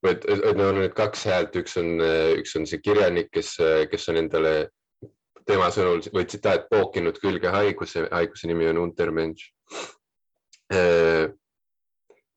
[0.06, 1.98] et, et no need kaks häält, üks on,
[2.38, 3.56] üks on see kirjanik, kes,
[3.92, 4.56] kes on endale
[5.48, 9.52] tema sõnul või tsitaat pookinud külge haiguse, haiguse nimi on Untermensch.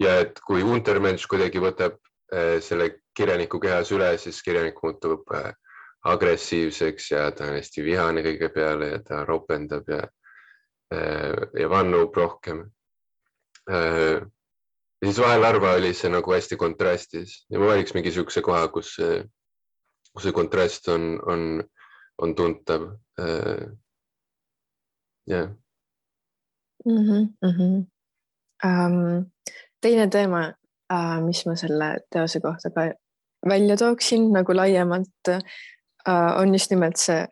[0.04, 1.98] ja et kui Untermensch kuidagi võtab
[2.32, 5.52] eh, selle kirjaniku kehas üle, siis kirjanik muutub eh,
[6.10, 10.02] agressiivseks ja ta on hästi vihane kõige peale ja ta ropendab ja,
[10.92, 12.64] eh, ja vannub rohkem
[15.04, 18.68] ja siis vahel harva oli see nagu hästi kontrastis ja ma valiks mingi siukse koha,
[18.72, 19.18] kus see,
[20.14, 21.42] kus see kontrast on, on,
[22.24, 22.86] on tuntav.
[23.20, 23.66] Äh,
[25.28, 25.50] jah.
[26.84, 27.84] Mhm, mhm.
[29.80, 30.42] teine teema,
[30.92, 32.88] äh, mis ma selle teose kohta ka
[33.48, 35.42] välja tooksin nagu laiemalt, äh,
[36.40, 37.26] on just nimelt see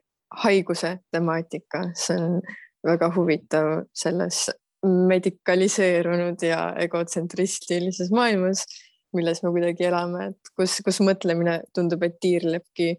[0.44, 2.42] haiguse temaatika, see on
[2.84, 4.50] väga huvitav selles
[4.86, 8.64] medikaliseerunud ja egotsentristilises maailmas,
[9.14, 12.96] milles me kuidagi elame, et kus, kus mõtlemine tundub, et tiirlebki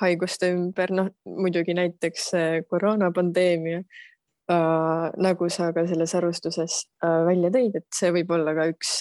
[0.00, 2.30] haiguste ümber, noh muidugi näiteks
[2.70, 8.68] koroonapandeemia äh,, nagu sa ka selles arvustuses äh, välja tõid, et see võib olla ka
[8.72, 8.98] üks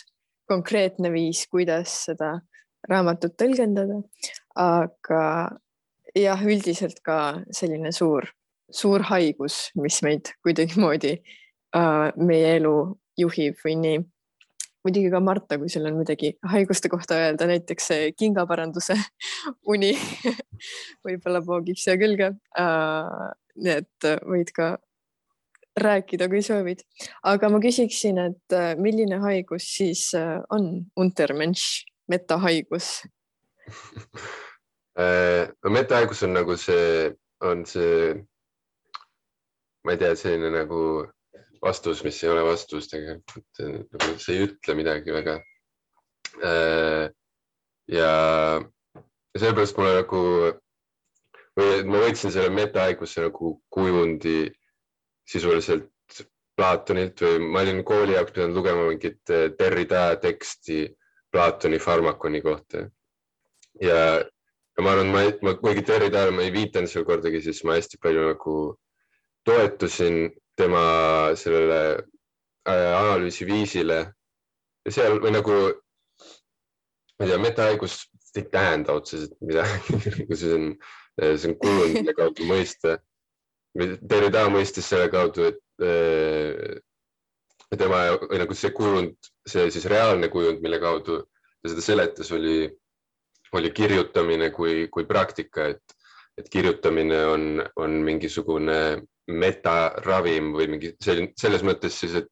[0.49, 2.35] konkreetne viis, kuidas seda
[2.89, 4.01] raamatut tõlgendada.
[4.55, 5.21] aga
[6.15, 8.27] jah, üldiselt ka selline suur,
[8.71, 11.41] suur haigus, mis meid kuidagimoodi äh,
[11.75, 12.75] meie elu
[13.19, 14.03] juhib või nii.
[14.85, 18.95] muidugi ka Marta, kui sul on midagi haiguste kohta öelda, näiteks kingaparanduse
[19.73, 19.93] uni
[21.05, 23.31] võib-olla poogib siia külge äh,.
[23.55, 24.75] nii et võid ka
[25.75, 26.83] rääkida, kui soovid,
[27.27, 33.03] aga ma küsiksin, et äh, milline haigus siis äh, on Untermensch, metahaigus
[34.99, 37.11] äh, no metahaigus on nagu see,
[37.43, 38.13] on see,
[39.83, 40.79] ma ei tea, selline nagu
[41.65, 45.39] vastus, mis ei ole vastus tegelikult, nagu see ei ütle midagi väga.
[46.45, 47.07] Äh,
[47.89, 48.11] ja
[49.37, 50.21] sellepärast mulle nagu
[51.55, 54.45] või ma võtsin selle metahaiguse nagu kujundi
[55.27, 55.91] sisuliselt
[56.55, 60.85] Platonilt või ma olin kooli jaoks pidanud lugema mingit äh, Derrida teksti
[61.31, 62.85] Platoni farmakoni kohta.
[63.83, 67.75] ja, ja ma arvan, ma, ma kuigi Derridale ma ei viitanud seal kordagi, siis ma
[67.75, 68.55] hästi palju nagu
[69.43, 70.83] toetusin tema
[71.39, 73.99] sellele äh, analüüsiviisile
[74.85, 75.57] ja seal või nagu,
[77.17, 77.99] ma ei tea, metahaigus
[78.35, 80.71] ei tähenda otseselt midagi nagu see on,
[81.19, 82.97] see on kujund, mille kaudu mõista.
[83.75, 86.79] Derrida mõistis selle kaudu, et äh,
[87.75, 89.15] tema või nagu see kujund,
[89.47, 91.23] see siis reaalne kujund, mille kaudu
[91.65, 92.69] ta seda seletas, oli,
[93.57, 95.95] oli kirjutamine kui, kui praktika, et,
[96.37, 97.45] et kirjutamine on,
[97.81, 98.77] on mingisugune
[99.27, 102.29] metaravim või mingi selline, selles mõttes siis, et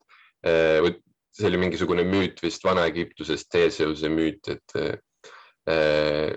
[0.48, 0.86] äh,
[1.34, 6.36] see oli mingisugune müüt vist Vana-Egiptuses, Theseuse müüt, et, äh,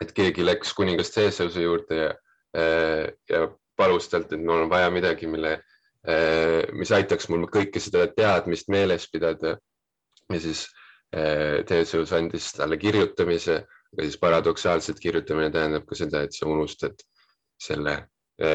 [0.00, 2.12] et keegi läks kuningas Theseuse juurde ja,
[2.56, 3.46] äh, ja
[3.80, 5.58] palus talt, et mul on vaja midagi, mille,
[6.76, 9.58] mis aitaks mul kõike seda teadmist meeles pidada.
[10.32, 10.62] ja siis
[11.68, 13.56] Theseus andis talle kirjutamise,
[13.92, 17.00] aga siis paradoksaalselt kirjutamine tähendab ka seda, et sa unustad
[17.60, 17.96] selle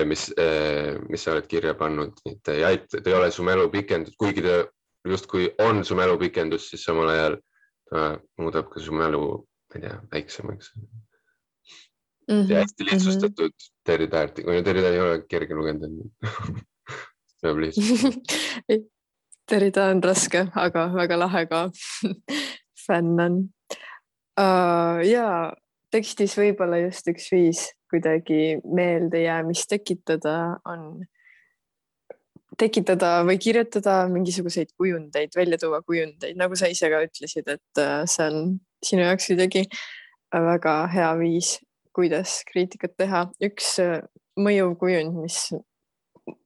[0.06, 3.68] mis, eh, mis sa oled kirja pannud, et ei aita, ta ei ole su mälu
[3.74, 4.64] pikendus, kuigi ta
[5.06, 7.38] justkui on su mälu pikendus, siis samal ajal
[7.90, 8.06] ta
[8.42, 9.26] muudab ka su mälu,
[9.70, 10.88] ma ei tea, väiksemaks mm.
[12.30, 12.50] -hmm.
[12.50, 13.74] ja hästi lihtsustatud mm -hmm.
[13.84, 15.88] Terry Tarti, kui Terry Tarti ei ole kerge lugeda
[17.42, 18.16] peab lihtsalt
[19.50, 21.70] Terry Ta on raske, aga väga lahe ka
[22.88, 23.36] fänn on
[24.40, 25.06] uh,.
[25.06, 25.54] ja
[25.96, 31.06] tekstis võib-olla just üks viis kuidagi meeldejäämist tekitada, on
[32.60, 38.04] tekitada või kirjutada mingisuguseid kujundeid, välja tuua kujundeid, nagu sa ise ka ütlesid, et äh,
[38.10, 39.66] see on sinu jaoks kuidagi
[40.46, 41.56] väga hea viis,
[41.96, 43.26] kuidas kriitikat teha.
[43.44, 44.02] üks äh,
[44.40, 45.40] mõjuv kujund, mis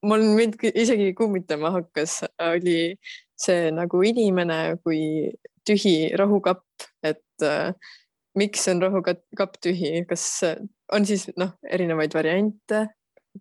[0.05, 2.95] mul mind isegi kummitama hakkas, oli
[3.39, 5.31] see nagu inimene kui
[5.67, 6.65] tühi rohukapp,
[7.05, 7.73] et äh,
[8.37, 10.25] miks on rohukapp tühi, kas
[10.93, 12.85] on siis noh, erinevaid variante,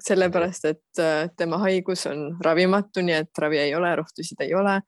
[0.04, 4.80] sellepärast et äh, tema haigus on ravimatu, nii et ravi ei ole, rohtusid ei ole.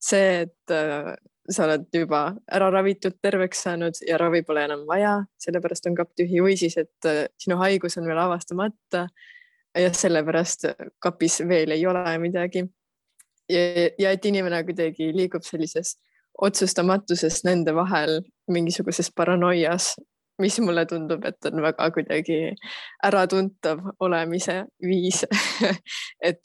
[0.00, 1.12] see, et äh,
[1.50, 6.14] sa oled juba ära ravitud, terveks saanud ja ravi pole enam vaja, sellepärast on kapp
[6.16, 9.06] tühi või siis, et äh, sinu haigus on veel avastamata
[9.76, 12.64] ja sellepärast kapis veel ei ole midagi.
[13.50, 15.96] ja et inimene kuidagi liigub sellises
[16.38, 18.20] otsustamatuses nende vahel
[18.52, 19.94] mingisuguses paranoias,
[20.40, 22.38] mis mulle tundub, et on väga kuidagi
[23.06, 25.24] äratuntav olemise viis
[26.28, 26.40] et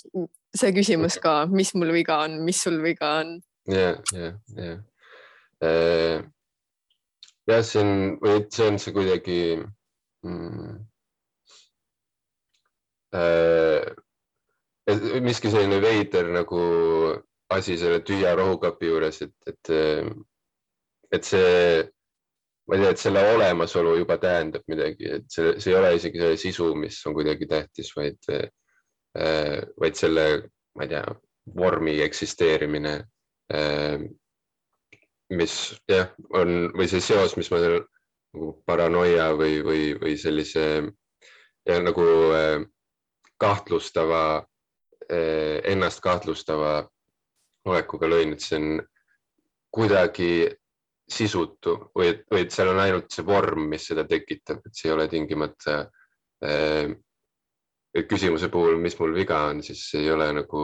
[0.56, 3.38] see küsimus ka, mis mul viga on, mis sul viga on.
[3.72, 4.78] ja, ja, ja.
[5.64, 6.24] Äh,
[7.48, 9.40] jah, see on, või see on see kuidagi
[10.26, 10.74] mm,
[13.16, 13.94] äh,
[15.26, 16.62] miski selline veider nagu
[17.56, 19.74] asi selle tühja rohukapi juures, et, et,
[21.16, 21.84] et see,
[22.68, 26.22] ma ei tea, et selle olemasolu juba tähendab midagi, et see, see ei ole isegi
[26.22, 28.20] selle sisu, mis on kuidagi tähtis, vaid,
[29.82, 30.26] vaid selle,
[30.76, 31.04] ma ei tea,
[31.56, 32.96] vormi eksisteerimine.
[35.36, 35.54] mis
[35.90, 37.80] jah, on või see seos, mis ma seal
[38.36, 40.66] nagu paranoia või, või, või sellise
[41.66, 42.66] ja nagu äh,
[43.38, 44.46] kahtlustava,
[45.12, 46.86] äh, ennast kahtlustava
[47.66, 48.68] olekuga lõin, et see on
[49.74, 50.30] kuidagi
[51.06, 54.90] sisutu või et, või et seal on ainult see vorm, mis seda tekitab, et see
[54.90, 55.78] ei ole tingimata
[56.46, 56.96] äh,
[58.10, 60.64] küsimuse puhul, mis mul viga on, siis ei ole nagu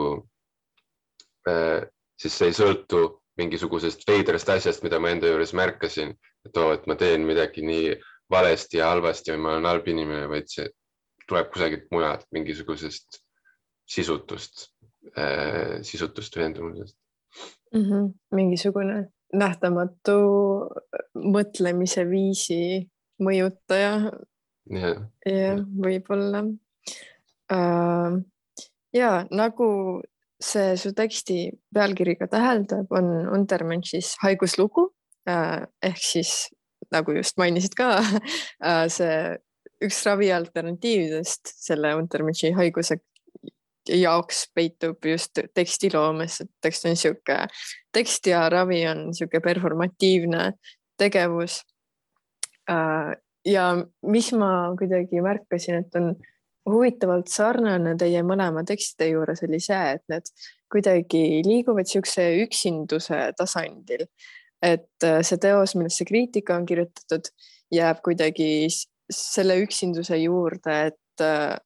[1.48, 1.86] äh,,
[2.18, 3.04] siis see ei sõltu
[3.40, 6.12] mingisugusest veidrast asjast, mida ma enda juures märkasin,
[6.46, 7.94] et oo, et ma teen midagi nii
[8.32, 10.68] valesti ja halvasti või ma olen halb inimene, vaid see
[11.28, 13.22] tuleb kusagilt mujalt, mingisugusest
[13.88, 14.68] sisutust
[15.16, 16.98] äh,, sisutust veendumusest
[17.74, 17.82] mm.
[17.82, 18.12] -hmm.
[18.34, 20.16] mingisugune nähtamatu
[21.16, 22.60] mõtlemise viisi
[23.22, 24.12] mõjutaja.
[24.70, 26.44] jah ja, võib-olla
[27.52, 28.18] äh,.
[28.94, 29.68] ja nagu
[30.42, 34.88] see su teksti pealkiri ka täheldab, on Untermenschis haiguslugu
[35.28, 36.50] äh, ehk siis
[36.92, 37.94] nagu just mainisid ka
[38.68, 39.38] äh, see
[39.82, 43.00] üks ravi alternatiividest selle Untermenši haiguse
[43.88, 47.46] jaoks peitub just tekstiloomes, et tekst on niisugune,
[47.94, 50.52] tekst ja ravi on niisugune performatiivne
[50.98, 51.62] tegevus.
[52.70, 53.14] Äh,
[53.46, 53.64] ja
[54.06, 56.12] mis ma kuidagi märkasin, et on
[56.68, 60.30] huvitavalt sarnane teie mõlema tekstide juures oli see, et need
[60.72, 64.06] kuidagi liiguvad niisuguse üksinduse tasandil.
[64.62, 67.32] et äh, see teos, millest see kriitika on kirjutatud,
[67.74, 68.68] jääb kuidagi
[69.10, 71.56] selle üksinduse juurde, et äh,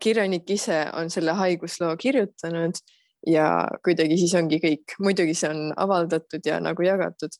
[0.00, 2.80] kirjanik ise on selle haigusloo kirjutanud
[3.26, 7.30] ja kuidagi siis ongi kõik, muidugi see on avaldatud ja nagu jagatud.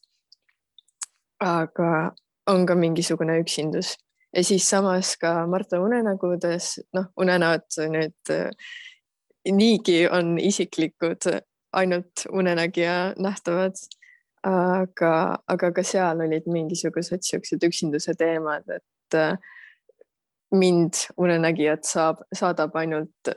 [1.43, 2.13] aga
[2.47, 3.97] on ka mingisugune üksindus
[4.37, 8.51] ja siis samas ka Marta unenägudes, noh, unenäod nüüd äh,
[9.51, 11.27] niigi on isiklikud,
[11.73, 13.77] ainult unenägija nähtavad.
[14.43, 19.37] aga, aga ka seal olid mingisugused siuksed üksinduse teemad, et äh,
[20.53, 23.33] mind unenägijat saab, saadab ainult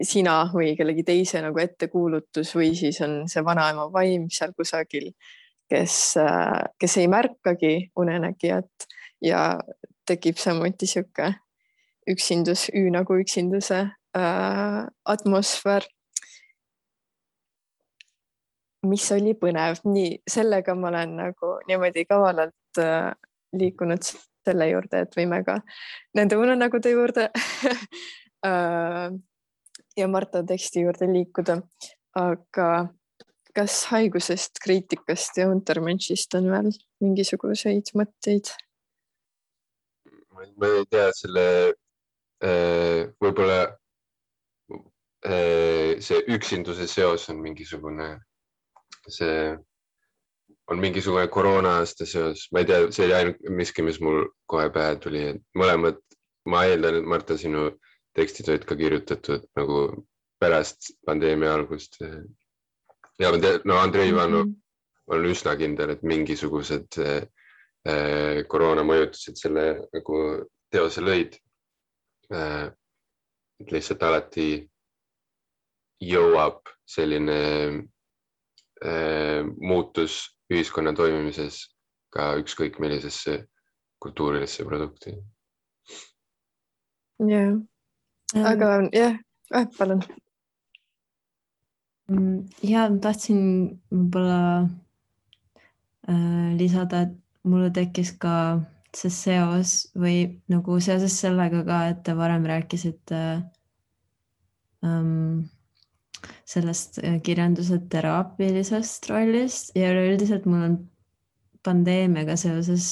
[0.00, 5.10] sina või kellegi teise nagu ettekuulutus või siis on see vanaema vaim seal kusagil,
[5.68, 5.96] kes,
[6.80, 8.88] kes ei märkagi unenägijat
[9.24, 9.44] ja
[10.08, 11.34] tekib samuti sihuke
[12.10, 13.80] üksindus, Ü nagu üksinduse
[14.16, 15.86] äh, atmosfäär.
[18.88, 23.10] mis oli põnev, nii sellega ma olen nagu niimoodi kavalalt äh,
[23.52, 24.06] liikunud
[24.50, 25.60] selle juurde, et võime ka
[26.18, 27.28] nende unenägude juurde
[28.50, 29.10] äh,
[29.96, 31.60] ja Marta teksti juurde liikuda.
[32.18, 32.70] aga
[33.54, 36.70] kas haigusest, kriitikast ja Untermenschist on veel
[37.02, 38.50] mingisuguseid mõtteid?
[40.40, 41.44] ma ei tea, selle
[42.40, 43.58] äh, võib-olla
[45.28, 48.14] äh, see üksinduse seos on mingisugune,
[49.04, 49.52] see
[50.70, 54.68] on mingisugune koroona aasta seos, ma ei tea, see oli ainult miski, mis mul kohe
[54.74, 55.98] pähe tuli, et mõlemad,
[56.46, 57.68] ma eeldan, et Marta, sinu
[58.16, 59.80] tekstid olid ka kirjutatud nagu
[60.40, 61.98] pärast pandeemia algust.
[63.20, 63.30] ja
[63.64, 65.16] no Andrei Ivanov mm -hmm.
[65.16, 67.00] on üsna kindel, et mingisugused
[67.88, 70.16] Äh, koroona mõjutused selle nagu
[70.72, 71.38] teose lõid.
[72.28, 72.68] Äh,
[73.60, 74.50] et lihtsalt alati
[76.04, 77.38] jõuab selline
[78.84, 81.62] äh, muutus ühiskonna toimimises
[82.14, 83.44] ka ükskõik millisesse
[84.02, 85.14] kultuurilisse produkti.
[87.28, 87.54] jah,
[88.34, 89.18] aga jah
[89.54, 90.02] äh,, palun.
[92.10, 93.42] Mm, ja ma tahtsin
[93.92, 94.40] võib-olla
[96.10, 97.14] äh, lisada, et
[97.46, 98.34] mulle tekkis ka
[98.96, 103.20] see seos või nagu seoses sellega ka, et te varem rääkisite
[104.82, 105.46] ähm,
[106.48, 110.76] sellest äh, kirjanduse teraapilisest rollist ja üleüldiselt mul on
[111.64, 112.86] pandeemiaga seoses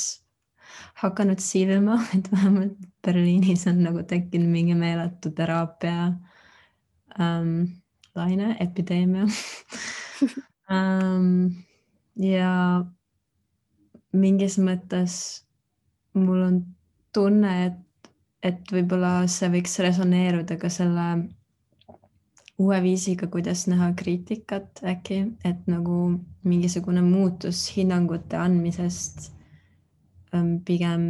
[1.03, 6.13] hakanud silma, et vähemalt Berliinis on nagu tekkinud mingi meeletu teraapia
[7.21, 7.55] ähm,
[8.15, 9.27] laine, epideemia.
[10.69, 11.65] Ähm,
[12.21, 12.85] ja
[14.13, 15.15] mingis mõttes
[16.13, 16.59] mul on
[17.17, 18.11] tunne, et,
[18.45, 21.07] et võib-olla see võiks resoneeruda ka selle
[22.59, 29.29] uue viisiga, kuidas näha kriitikat äkki, et nagu mingisugune muutus hinnangute andmisest
[30.35, 31.05] ähm, pigem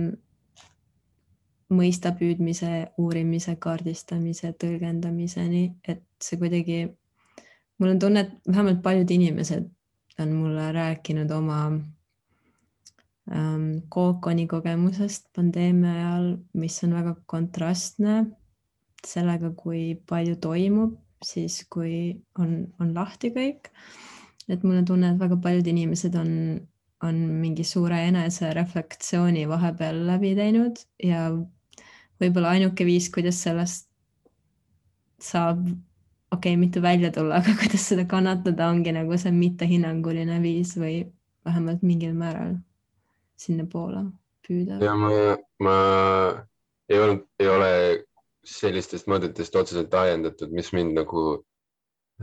[1.73, 6.79] mõista püüdmise, uurimise, kaardistamise, tõlgendamiseni, et see kuidagi,
[7.81, 9.69] mul on tunne, et vähemalt paljud inimesed
[10.19, 11.59] on mulle rääkinud oma
[13.33, 16.31] ähm, kookoni kogemusest pandeemia ajal,
[16.61, 18.23] mis on väga kontrastne
[19.07, 23.71] sellega, kui palju toimub siis, kui on, on lahti kõik.
[24.49, 26.31] et mul on tunne, et väga paljud inimesed on,
[27.05, 31.29] on mingi suure enesereflektsiooni vahepeal läbi teinud ja
[32.23, 33.87] võib-olla ainuke viis, kuidas sellest
[35.21, 35.66] saab,
[36.33, 41.03] okei okay,, mitte välja tulla, aga kuidas seda kannatada, ongi nagu see mittehinnanguline viis või
[41.47, 42.57] vähemalt mingil määral
[43.39, 44.09] sinnapoole
[44.47, 44.81] püüda.
[44.83, 45.11] ja ma,
[45.62, 45.79] ma
[46.89, 47.73] ei olnud, ei ole
[48.49, 51.25] sellistest mõtetest otseselt ajendatud, mis mind nagu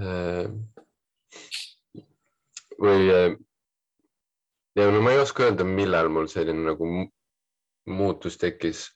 [0.02, 0.48] äh,
[2.82, 3.36] või äh,
[4.76, 6.90] ja no ma ei oska öelda, millal mul selline nagu
[7.86, 8.88] muutus tekkis,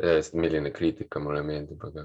[0.00, 2.04] sest milline kriitika mulle meeldib, aga,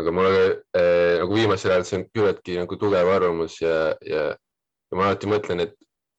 [0.00, 0.42] aga mulle
[0.76, 5.30] äh, nagu viimasel ajal see on küllaltki nagu tugev arvamus ja, ja, ja ma alati
[5.30, 5.76] mõtlen, et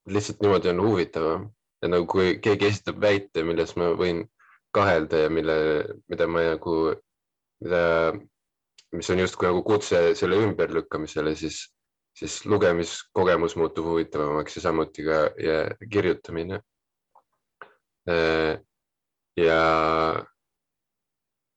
[0.08, 1.52] lihtsalt niimoodi on huvitavam.
[1.84, 4.24] et nagu kui keegi esitab väite, milles ma võin
[4.74, 5.58] kahelda ja mille,
[6.10, 6.96] mida ma nagu,
[7.64, 8.14] mida,
[8.94, 11.64] mis on justkui nagu kutse selle ümberlükkamisele, siis
[12.18, 15.58] siis lugemiskogemus muutub huvitavamaks ja samuti ka ja
[15.92, 16.62] kirjutamine.
[18.10, 18.58] Äh,
[19.38, 19.62] ja,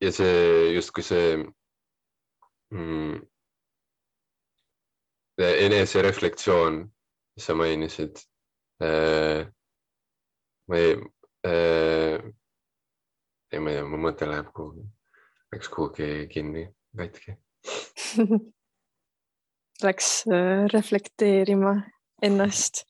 [0.01, 1.38] ja see justkui see
[2.74, 3.20] mm,
[5.40, 6.82] enesereflektsioon,
[7.36, 8.20] mis sa mainisid
[8.84, 9.46] äh,.
[10.68, 10.92] ma ei
[11.46, 12.20] äh,,
[13.53, 14.84] ei, ma ei tea, mu mõte läheb kuhugi,
[15.53, 17.36] läks kuhugi kinni, katki
[19.82, 21.74] läks äh, reflekteerima
[22.22, 22.84] ennast.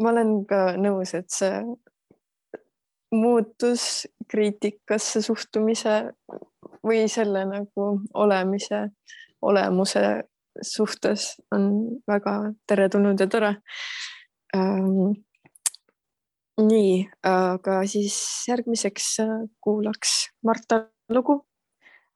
[0.00, 1.62] ma olen ka nõus, et see
[3.14, 6.00] muutus kriitikasse suhtumise
[6.84, 8.88] või selle nagu olemise,
[9.42, 10.02] olemuse
[10.62, 11.70] suhtes on
[12.08, 12.34] väga
[12.66, 13.52] teretulnud ja tore
[14.56, 15.14] ähm,.
[16.58, 18.16] nii, aga siis
[18.48, 20.12] järgmiseks äh, kuulaks
[20.42, 21.42] Marta lugu.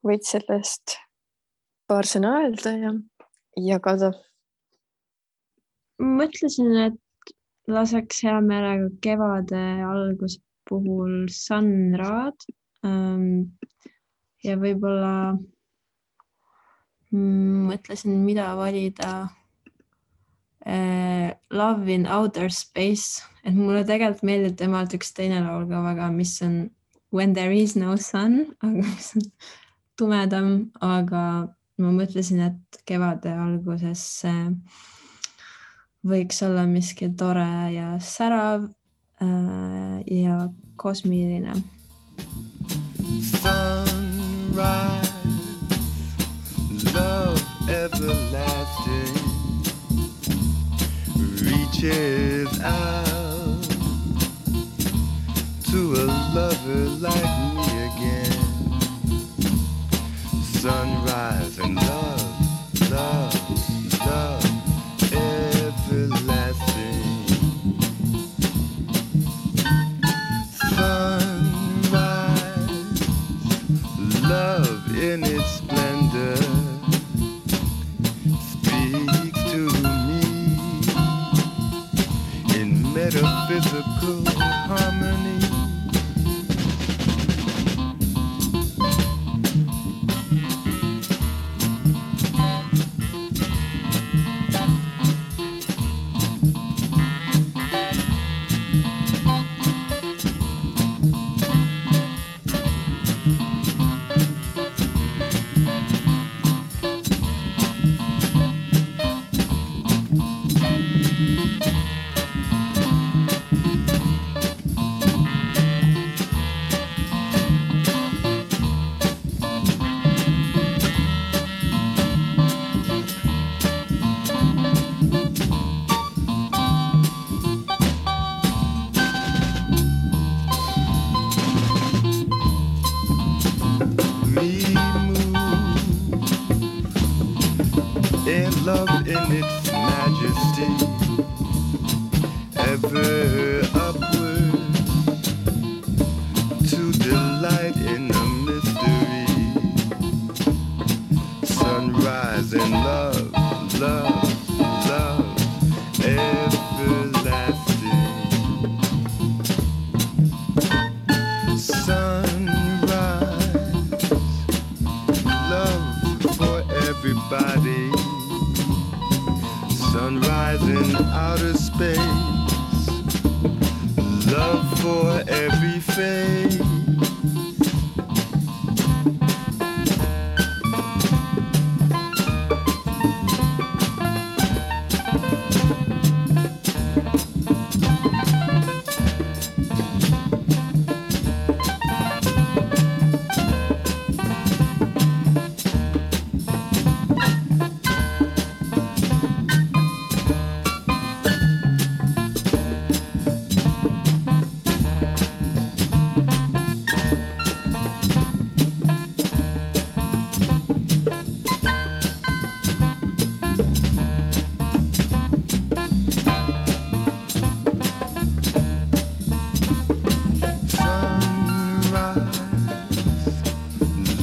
[0.09, 0.97] Võid sellest
[1.89, 2.95] paar sõna öelda ja
[3.69, 4.13] jagada?
[5.99, 7.33] mõtlesin, et
[7.69, 10.39] laseks hea meelega kevade alguse
[10.69, 12.45] puhul Sunrad
[12.87, 13.57] ähm,
[14.45, 15.35] ja võib-olla
[17.11, 19.13] mm, mõtlesin, mida valida
[20.67, 21.35] äh,.
[21.51, 26.35] Love in outer space, et mulle tegelikult meeldib temalt üks teine laul ka väga, mis
[26.45, 26.69] on
[27.11, 29.23] When there is no sun, aga mis on
[29.99, 31.23] tumedam, aga
[31.79, 34.03] ma mõtlesin, et kevade alguses
[36.07, 38.69] võiks olla miski tore ja särav
[39.23, 41.55] äh, ja kosmiline.
[43.43, 44.63] Sunrise,
[46.95, 49.19] love everlasting
[51.43, 53.63] reaches out
[55.71, 57.48] to a lover like me
[60.61, 63.35] sunrise and love, love,
[64.07, 64.45] love,
[65.13, 66.19] everlasting.
[70.75, 71.93] Sunrise,
[74.23, 76.37] love in its splendor
[78.51, 80.21] speaks to me
[82.61, 84.25] in metaphysical
[84.67, 85.28] harmony.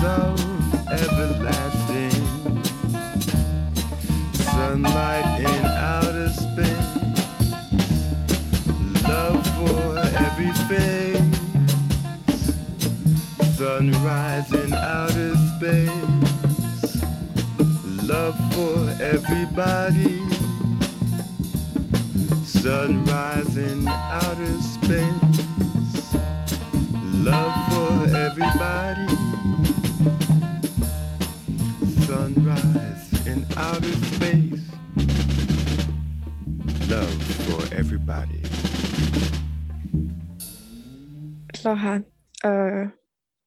[0.06, 0.38] Sun
[0.92, 2.22] everlasting.
[4.34, 6.92] Sunlight in outer space,
[9.10, 11.18] love for everybody.
[13.58, 16.12] Sunrise in outer space,
[18.04, 20.22] love for everybody.
[22.46, 25.25] Sunrise in outer space.
[38.06, 38.42] Everybody.
[41.64, 42.02] lahe
[42.46, 42.92] äh,.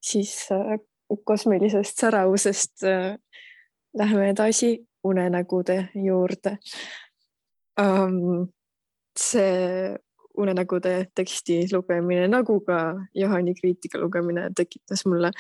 [0.03, 0.79] siis äh,
[1.25, 3.19] kosmilisest säravusest äh,
[3.95, 6.59] läheme edasi unenägude juurde
[7.81, 8.49] um,.
[9.19, 9.97] see
[10.39, 15.31] unenägude teksti lugemine nagu ka Johani kriitika lugemine tekitas mulle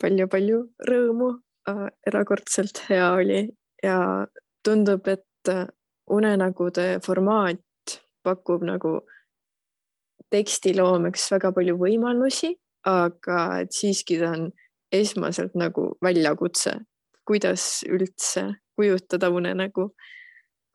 [0.00, 0.60] palju-palju
[0.90, 1.30] rõõmu
[1.68, 1.88] äh,.
[2.06, 3.48] erakordselt hea oli
[3.82, 4.26] ja
[4.64, 5.66] tundub, et äh,
[6.10, 7.60] unenägude formaat
[8.28, 8.98] pakub nagu
[10.32, 12.52] tekstiloomeks väga palju võimalusi,
[12.88, 14.48] aga et siiski ta on
[14.92, 16.74] esmaselt nagu väljakutse,
[17.28, 19.90] kuidas üldse kujutada unenägu.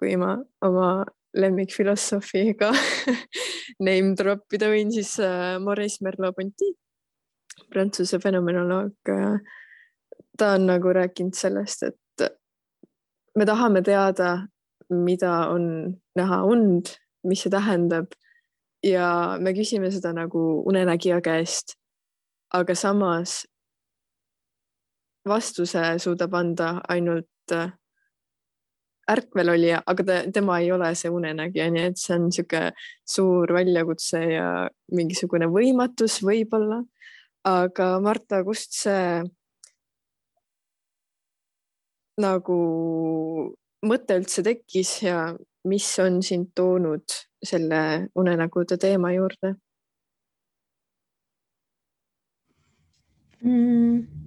[0.03, 0.33] kui ma
[0.65, 1.05] oma
[1.37, 2.71] lemmikfilosoofiga
[3.85, 6.73] name drop ida võin, siis äh, Maurice Merleau-Ponty,
[7.71, 9.13] prantsuse fenomenoloog.
[10.37, 12.25] ta on nagu rääkinud sellest, et
[13.37, 14.47] me tahame teada,
[14.89, 15.65] mida on
[16.17, 18.13] näha und, mis see tähendab
[18.83, 21.77] ja me küsime seda nagu unenägija käest.
[22.53, 23.47] aga samas
[25.25, 27.71] vastuse suudab anda ainult äh,
[29.09, 32.71] ärkvelolija, aga ta, tema ei ole see unenägija, nii et see on niisugune
[33.15, 34.47] suur väljakutse ja
[34.95, 36.83] mingisugune võimatus võib-olla.
[37.43, 39.23] aga Marta, kust see
[42.23, 42.59] nagu
[43.83, 45.33] mõte üldse tekkis ja
[45.69, 49.53] mis on sind toonud selle unenägude teema juurde
[53.43, 54.23] mm.?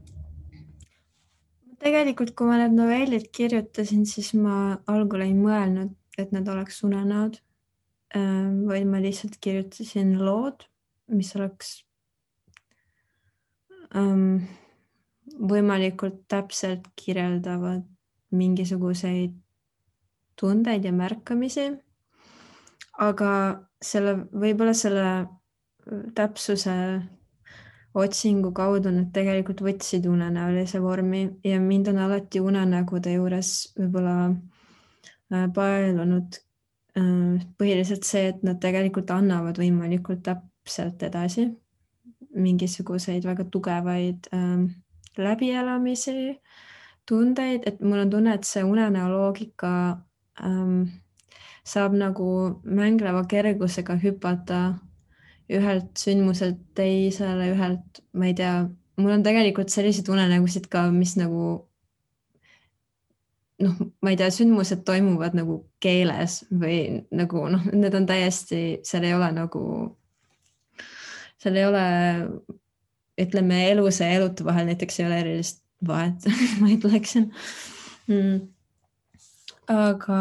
[1.86, 7.38] tegelikult, kui ma need novellid kirjutasin, siis ma algul ei mõelnud, et need oleks unenäod,
[8.16, 10.64] vaid ma lihtsalt kirjutasin lood,
[11.12, 11.76] mis oleks
[13.94, 14.40] um,
[15.36, 17.84] võimalikult täpselt kirjeldavad
[18.34, 19.36] mingisuguseid
[20.40, 21.68] tundeid ja märkamisi.
[22.98, 23.30] aga
[23.82, 25.08] selle, võib-olla selle
[26.16, 26.76] täpsuse
[27.96, 35.46] otsingu kaudu nad tegelikult võtsid unenäolise vormi ja mind on alati unenägude juures võib-olla äh,
[35.54, 41.48] paelunud äh, põhiliselt see, et nad tegelikult annavad võimalikult täpselt edasi
[42.36, 44.66] mingisuguseid väga tugevaid äh,
[45.16, 46.36] läbielamisi,
[47.08, 49.70] tundeid, et mul on tunne, et see unenäo loogika
[50.44, 50.88] ähm,
[51.66, 52.26] saab nagu
[52.64, 54.60] mängleva kergusega hüpata
[55.52, 58.54] ühelt sündmuselt teisele, ühelt, ma ei tea,
[58.98, 61.68] mul on tegelikult selliseid unenägusid ka, mis nagu
[63.62, 69.06] noh, ma ei tea, sündmused toimuvad nagu keeles või nagu noh, need on täiesti, seal
[69.08, 69.62] ei ole nagu,
[71.42, 71.86] seal ei ole,
[73.22, 76.26] ütleme, eluse ja elutu vahel näiteks ei ole erilist vahet
[76.60, 77.30] ma ütleksin.
[78.10, 78.55] Mm..
[79.68, 80.20] Aga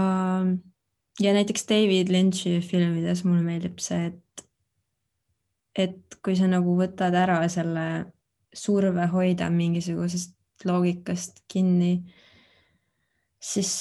[1.22, 4.22] ja näiteks David Lynch'i filmides mulle meeldib see, et
[5.76, 7.88] et kui sa nagu võtad ära selle
[8.56, 10.34] surve hoida mingisugusest
[10.66, 11.98] loogikast kinni,
[13.44, 13.74] siis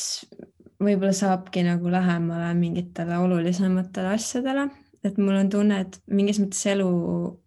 [0.82, 4.66] võib-olla saabki nagu lähemale mingitele olulisematele asjadele,
[5.06, 6.90] et mul on tunne, et mingis mõttes elu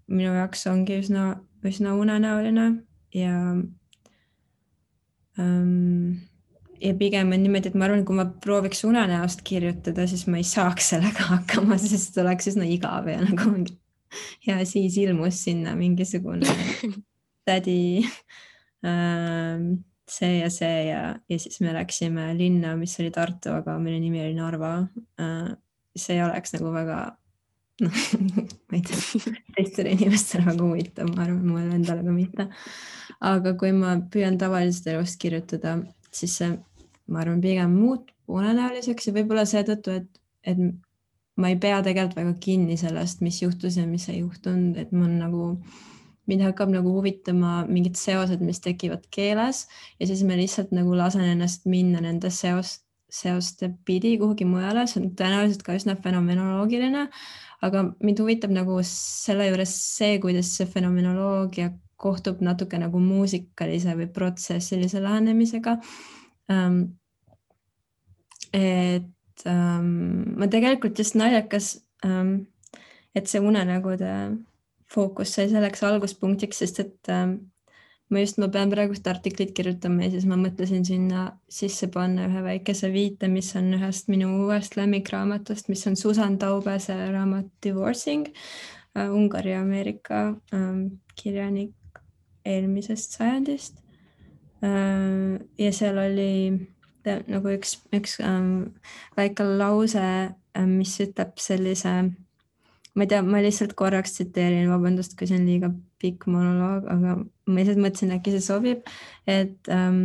[0.08, 1.28] minu jaoks ongi üsna,
[1.68, 2.70] üsna unenäoline
[3.18, 3.36] ja
[5.40, 6.24] ähm,
[6.82, 10.48] ja pigem on niimoodi, et ma arvan, kui ma prooviks unenäost kirjutada, siis ma ei
[10.48, 13.78] saaks sellega hakkama, sest oleks üsna igav ja nagu mingi
[14.48, 16.48] ja siis ilmus sinna mingisugune
[17.48, 18.06] tädi
[18.88, 19.74] ähm,
[20.10, 24.22] see ja see ja, ja siis me läksime linna, mis oli Tartu, aga mille nimi
[24.24, 24.74] oli Narva.
[25.20, 25.56] Äh,
[25.98, 27.00] see oleks nagu väga,
[27.84, 28.04] noh,
[28.70, 32.48] ma ei tea, teistele inimestele väga huvitav, ma arvan, mulle endale ka mitte.
[33.28, 35.80] aga kui ma püüan tavalisest elust kirjutada,
[36.14, 36.54] siis see,
[37.08, 40.60] ma arvan, pigem muutub unenäoliseks ja võib-olla seetõttu, et, et
[41.38, 45.14] ma ei pea tegelikult väga kinni sellest, mis juhtus ja mis ei juhtunud, et mul
[45.20, 45.46] nagu,
[46.28, 49.66] mind hakkab nagu huvitama mingid seosed, mis tekivad keeles
[50.02, 55.00] ja siis ma lihtsalt nagu lasen ennast minna nende seost, seoste pidi kuhugi mujale, see
[55.00, 57.06] on tõenäoliselt ka üsna fenomenoloogiline,
[57.64, 64.08] aga mind huvitab nagu selle juures see, kuidas see fenomenoloogia kohtub natuke nagu muusikalise või
[64.14, 65.78] protsessilise lähenemisega
[66.54, 66.80] um,.
[68.54, 71.74] et ähm, ma tegelikult just naljakas
[72.06, 72.48] ähm,,
[73.16, 74.14] et see unenägude
[74.94, 77.34] fookus sai selleks alguspunktiks, sest et äh,
[78.10, 82.44] ma just, ma pean praegust artiklit kirjutama ja siis ma mõtlesin sinna sisse panna ühe
[82.46, 89.10] väikese viite, mis on ühest minu uuest lemmikraamatust, mis on Susan Taubese raamat Divorcing äh,,
[89.10, 90.24] Ungari-Ameerika
[90.56, 90.72] äh,
[91.20, 91.74] kirjanik
[92.56, 93.82] eelmisest sajandist
[94.64, 95.38] äh,.
[95.60, 96.32] ja seal oli
[97.08, 98.74] nagu üks, üks ähm,
[99.16, 102.00] väike lause, äh, mis ütleb sellise
[102.98, 105.70] ma ei tea, ma lihtsalt korraks tsiteerin, vabandust, kui see on liiga
[106.02, 108.90] pikk monoloog, aga ma lihtsalt mõtlesin, äkki see sobib,
[109.30, 110.02] et um,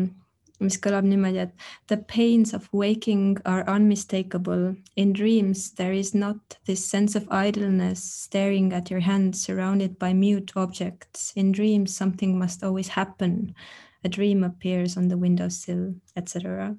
[0.62, 1.52] mis kõlab niimoodi, et
[1.88, 4.74] the pains of waking are unmistakable.
[4.96, 10.12] In dreams there is not this sense of idleness staring at your hands surrounded by
[10.12, 11.32] mute objects.
[11.36, 13.54] In dreams something must always happen.
[14.04, 16.76] A dream appears on the windowsill, etc.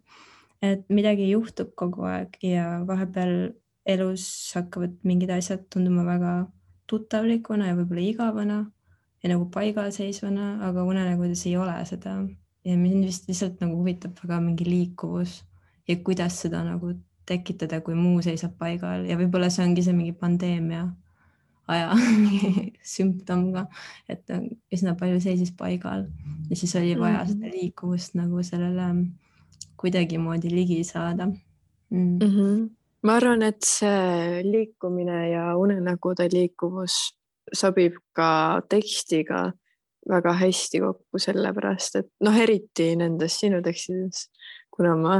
[0.63, 3.51] et midagi juhtub kogu aeg ja vahepeal
[3.93, 4.25] elus
[4.55, 6.35] hakkavad mingid asjad tunduma väga
[6.87, 8.59] tuttavlikuna ja võib-olla igavana
[9.23, 12.15] ja nagu paigalseisvana, aga unenägudes ei ole seda.
[12.65, 15.43] Ja mind vist lihtsalt nagu huvitab väga mingi liikuvus
[15.87, 16.93] ja kuidas seda nagu
[17.25, 20.87] tekitada, kui muu seisab paigal ja võib-olla see ongi see mingi pandeemia
[21.71, 21.95] aja
[22.95, 23.65] sümptom ka,
[24.11, 24.27] et
[24.73, 26.07] üsna palju seisis paigal
[26.49, 27.53] ja siis oli vaja seda Mhm.
[27.55, 28.87] liikuvust nagu sellele
[29.79, 31.97] kuidagimoodi ligi saada mm..
[31.97, 32.19] mm.
[32.19, 32.69] -hmm.
[33.03, 37.15] ma arvan, et see liikumine ja unenägude liikuvus
[37.53, 39.51] sobib ka tekstiga
[40.09, 44.27] väga hästi kokku, sellepärast et noh, eriti nendes sinu tekstides,
[44.73, 45.19] kuna ma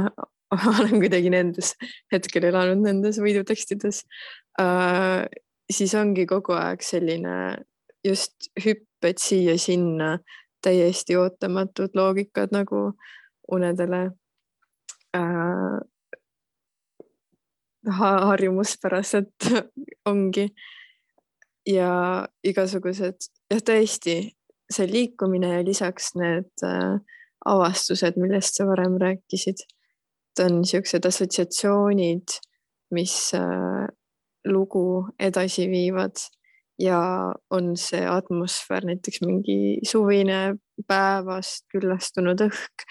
[0.74, 1.74] olen kuidagi nendes
[2.12, 4.02] hetkel elanud nendes võidutekstides
[4.60, 5.24] äh,,
[5.72, 7.36] siis ongi kogu aeg selline
[8.04, 10.18] just hüpped siia-sinna,
[10.64, 12.90] täiesti ootamatud loogikad nagu
[13.52, 14.04] unedele
[15.16, 15.80] äh,
[17.98, 19.50] ha- harjumuspäraselt
[20.10, 20.48] ongi.
[21.66, 24.34] Ja igasugused, jah, tõesti
[24.74, 26.98] see liikumine ja lisaks need äh,
[27.44, 32.38] avastused, millest sa varem rääkisid, et on niisugused assotsiatsioonid,
[32.94, 33.84] mis äh,
[34.48, 34.86] lugu
[35.20, 36.18] edasi viivad
[36.78, 37.00] ja
[37.50, 40.56] on see atmosfäär, näiteks mingi suvine
[40.88, 42.86] päevast küllastunud õhk,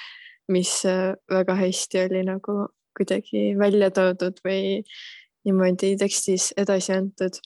[0.54, 2.68] mis äh, väga hästi oli nagu
[2.98, 4.84] kuidagi välja toodud või
[5.44, 7.42] niimoodi tekstis edasi antud.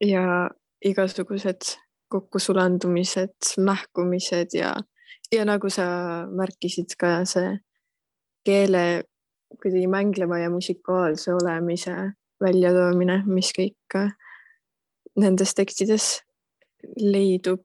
[0.00, 0.50] ja
[0.84, 1.76] igasugused
[2.08, 4.74] kokkusulandumised, mähkumised ja,
[5.32, 5.86] ja nagu sa
[6.30, 7.56] märkisid ka see
[8.46, 9.04] keele
[9.60, 11.94] kuidagi mängleva ja musikaalse olemise
[12.42, 14.12] väljatoomine, mis kõik äh,
[15.16, 16.20] nendes tekstides
[17.00, 17.64] leidub.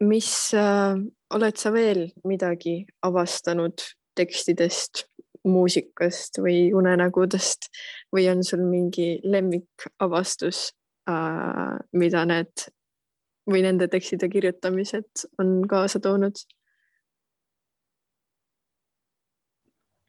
[0.00, 0.92] mis äh,
[1.32, 3.80] oled sa veel midagi avastanud
[4.16, 5.06] tekstidest,
[5.46, 7.70] muusikast või unenägudest
[8.12, 10.72] või on sul mingi lemmikavastus
[11.08, 12.66] äh,, mida need
[13.46, 16.42] või nende tekstide kirjutamised on kaasa toonud?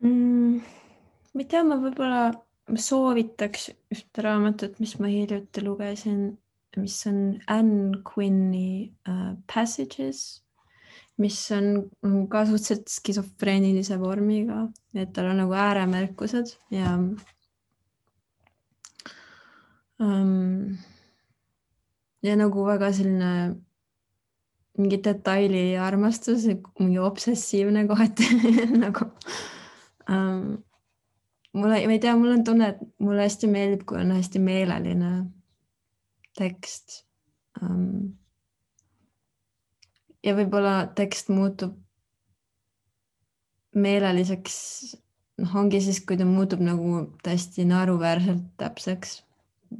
[0.04, 0.58] mm,?
[1.34, 2.24] ma ei tea, ma võib-olla
[2.76, 6.28] soovitaks ühte raamatut, mis ma hiljuti lugesin,
[6.78, 10.44] mis on Anne Quinni uh, Passages,
[11.22, 11.72] mis on
[12.04, 16.98] mm, ka suhteliselt skisofreenilise vormiga, et tal on nagu ääremärkused ja
[20.00, 20.78] um,
[22.26, 23.32] ja nagu väga selline
[24.78, 26.46] mingi detaili armastus,
[26.80, 28.28] mingi obsessiivne kohati
[28.84, 29.10] nagu
[30.10, 30.58] um,
[31.54, 35.12] mulle, ma ei tea, mul on tunne, et mulle hästi meeldib, kui on hästi meeleline
[36.38, 37.02] tekst
[37.62, 38.14] um,.
[40.26, 41.78] ja võib-olla tekst muutub
[43.78, 44.58] meeleliseks,
[45.42, 49.22] noh, ongi siis, kui ta muutub nagu täiesti naeruväärselt täpseks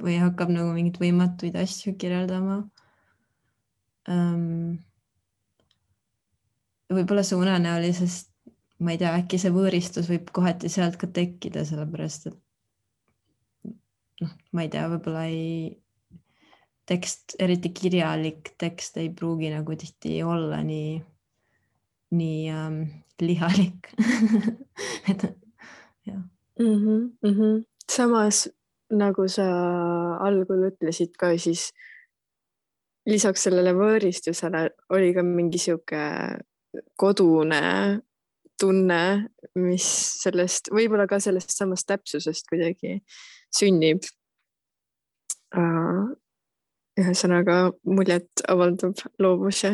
[0.02, 2.58] või hakkab nagu mingeid võimatuid asju kirjeldama
[4.08, 4.76] um,
[6.92, 8.30] võib-olla see unenäolisest,
[8.84, 12.38] ma ei tea, äkki see võõristus võib kohati sealt ka tekkida, sellepärast et
[14.22, 15.76] noh, ma ei tea, võib-olla ei,
[16.88, 20.98] tekst, eriti kirjalik tekst ei pruugi nagu tihti olla nii,
[22.16, 22.80] nii ähm,
[23.20, 23.90] lihalik
[25.10, 25.26] et
[26.06, 26.22] jah
[26.58, 26.76] mm.
[26.76, 27.64] -hmm, mm -hmm.
[27.90, 28.48] samas
[28.94, 29.46] nagu sa
[30.24, 31.68] algul ütlesid ka, siis
[33.08, 36.02] lisaks sellele võõristusele oli ka mingi sihuke
[37.00, 37.62] kodune
[38.58, 39.02] tunne,
[39.58, 39.86] mis
[40.22, 42.98] sellest, võib-olla ka sellest samast täpsusest kuidagi
[43.54, 44.06] sünnib.
[46.98, 49.70] ühesõnaga muljet avaldab loovus ja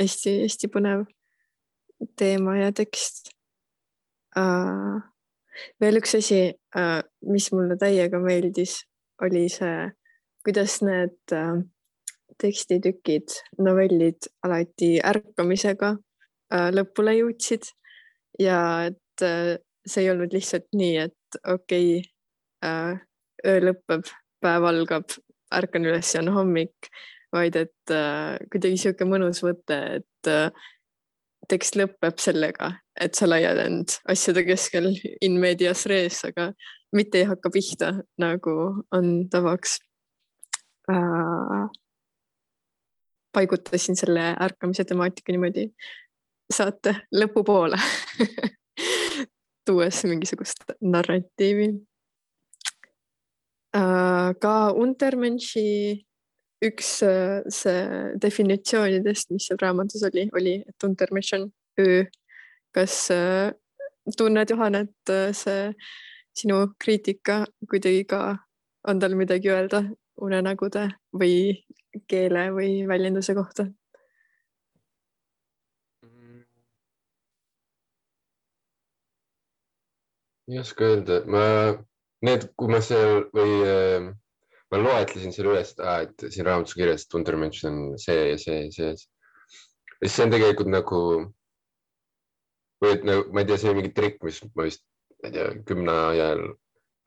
[0.00, 1.06] hästi-hästi põnev
[2.18, 3.30] teema ja tekst.
[5.80, 6.40] Veel üks asi,
[7.30, 8.80] mis mulle täiega meeldis,
[9.22, 9.76] oli see
[10.44, 11.56] kuidas need äh,
[12.42, 13.32] tekstitukid,
[13.64, 17.70] novellid alati ärkamisega äh, lõpule jõudsid.
[18.40, 18.58] Ja
[18.90, 23.00] et äh, see ei olnud lihtsalt nii, et okei okay,,
[23.44, 24.06] öö lõpeb,
[24.40, 25.10] päev algab,
[25.52, 26.88] ärkan üles ja on hommik,
[27.34, 27.92] vaid et
[28.48, 30.30] kuidagi sihuke mõnus võte, et
[31.50, 32.70] tekst lõpeb sellega,
[33.00, 36.52] et sa laiad end asjade keskel in medias res, aga
[36.94, 39.78] mitte ei hakka pihta, nagu on tavaks
[40.90, 41.64] äh,.
[43.34, 45.66] paigutasin selle ärkamise temaatika niimoodi
[46.52, 47.80] saate lõpupoole
[49.66, 51.68] tuues mingisugust narratiivi
[53.74, 54.30] äh,.
[54.40, 55.68] ka Untermenši
[56.64, 57.80] üks äh, see
[58.22, 61.48] definitsioonidest, mis seal raamatus oli, oli, et Untermensch on
[61.80, 62.04] öö.
[62.74, 63.52] Kas äh,
[64.18, 65.70] tunned, Juhan, et äh, see
[66.34, 68.20] sinu kriitika kuidagi ka
[68.88, 69.84] on tal midagi öelda
[70.20, 71.64] unenägude või
[72.10, 73.68] keele või väljenduse kohta?
[80.48, 81.44] ei oska öelda, ma,
[82.26, 84.10] need, kui ma seal või äh,
[84.74, 85.80] ma loetlesin selle üles, et,
[86.24, 88.90] et siin raamatus kirjas, et Untermensch on see ja see ja see.
[90.02, 91.00] ja see on tegelikult nagu,
[92.92, 94.84] et nagu, ma ei tea, see on mingi trikk, mis ma vist
[95.22, 96.44] ma ei tea, kümne ajal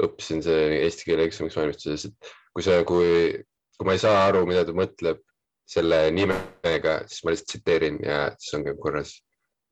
[0.03, 3.38] õppisin see eesti keele eksamiks valmistudes, et kui sa, kui,
[3.78, 5.21] kui ma ei saa aru, mida ta mõtleb
[5.67, 9.15] selle nimega, siis ma lihtsalt tsiteerin ja siis on kõik korras.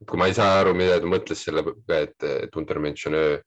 [0.05, 3.37] kui ma ei saa aru, mida ta mõtles sellega, et, et Untermensch on öö,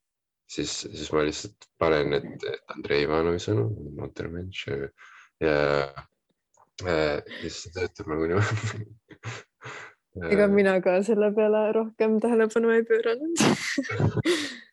[0.48, 3.68] siis, siis ma lihtsalt panen, et, et Andrei Ivanovi sõnu,
[4.02, 4.70] Untermensch
[5.42, 5.58] ja
[7.42, 8.86] siis see töötab nagu niimoodi
[10.30, 13.44] ega mina ka selle peale rohkem tähelepanu ei pööranud.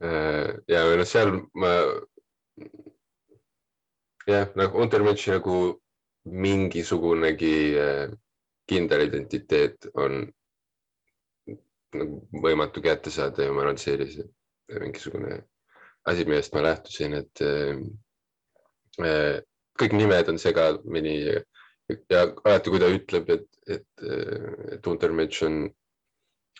[0.00, 1.68] Äh, ja noh, seal ma
[4.24, 5.56] jah, nagu Untermenši nagu
[6.24, 8.14] mingisugunegi äh,
[8.64, 10.22] kindel identiteet on
[12.00, 15.42] nagu võimatu kätte saada ja ma arvan, et see oli see mingisugune
[16.08, 19.36] asi, millest ma lähtusin, et äh,
[19.80, 21.16] kõik nimed on segamini
[22.10, 23.86] ja alati, kui ta ütleb, et, et,
[24.76, 25.62] et Untermensch on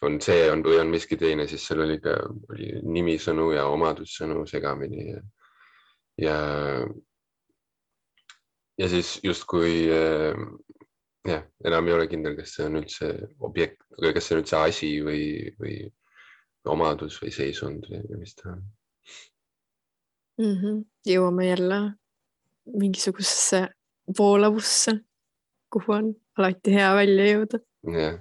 [0.07, 2.15] on see on või on miski teine, siis seal oli ka
[2.53, 5.21] oli nimisõnu ja omadussõnu segamini ja,
[6.25, 6.37] ja,
[8.81, 10.41] ja siis justkui äh,
[11.29, 13.11] jah, enam ei ole kindel, kas see on üldse
[13.45, 15.25] objekt, kas see on üldse asi või,
[15.61, 15.77] või
[16.71, 18.65] omadus või seisund või mis ta on
[20.41, 20.57] mm.
[20.57, 20.81] -hmm.
[21.13, 21.81] jõuame jälle
[22.71, 23.67] mingisugusesse
[24.19, 25.01] voolavusse,
[25.71, 27.65] kuhu on alati hea välja jõuda.
[27.97, 28.21] jah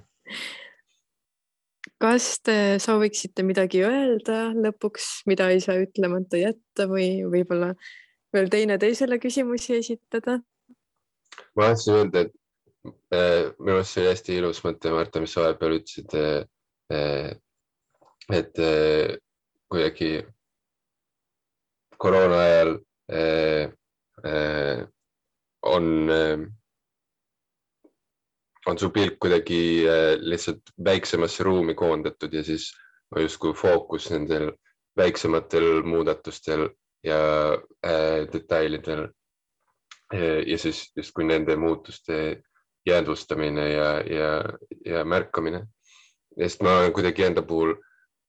[2.00, 7.74] kas te sooviksite midagi öelda lõpuks, mida ei saa ütlemata jätta või võib-olla
[8.34, 10.38] veel teineteisele küsimusi esitada?
[11.56, 12.32] ma tahtsin öelda, et
[13.14, 17.34] äh, minu arust see oli hästi ilus mõte, Marta, mis sa vahepeal ütlesid äh,.
[18.30, 19.18] et äh,
[19.70, 20.10] kuidagi
[22.00, 22.72] koroona ajal
[23.12, 23.68] äh,
[24.24, 24.86] äh,
[25.62, 26.48] on äh,
[28.66, 32.72] on su pilk kuidagi äh, lihtsalt väiksemasse ruumi koondatud ja siis
[33.16, 34.52] on justkui fookus nendel
[34.96, 36.68] väiksematel muudatustel
[37.04, 37.20] ja
[37.86, 39.08] äh, detailidel.
[40.46, 42.42] ja siis justkui nende muutuste
[42.86, 44.44] jäädvustamine ja, ja,
[44.86, 45.66] ja märkamine.
[46.40, 47.74] sest ma olen kuidagi enda puhul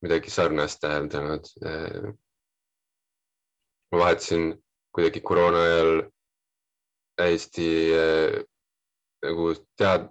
[0.02, 1.46] midagi sarnast täheldanud.
[1.66, 2.14] Äh,
[3.92, 4.56] ma vahetasin
[4.96, 6.04] kuidagi koroona ajal
[7.22, 7.68] hästi
[7.98, 8.44] äh,
[9.22, 10.08] nagu tead,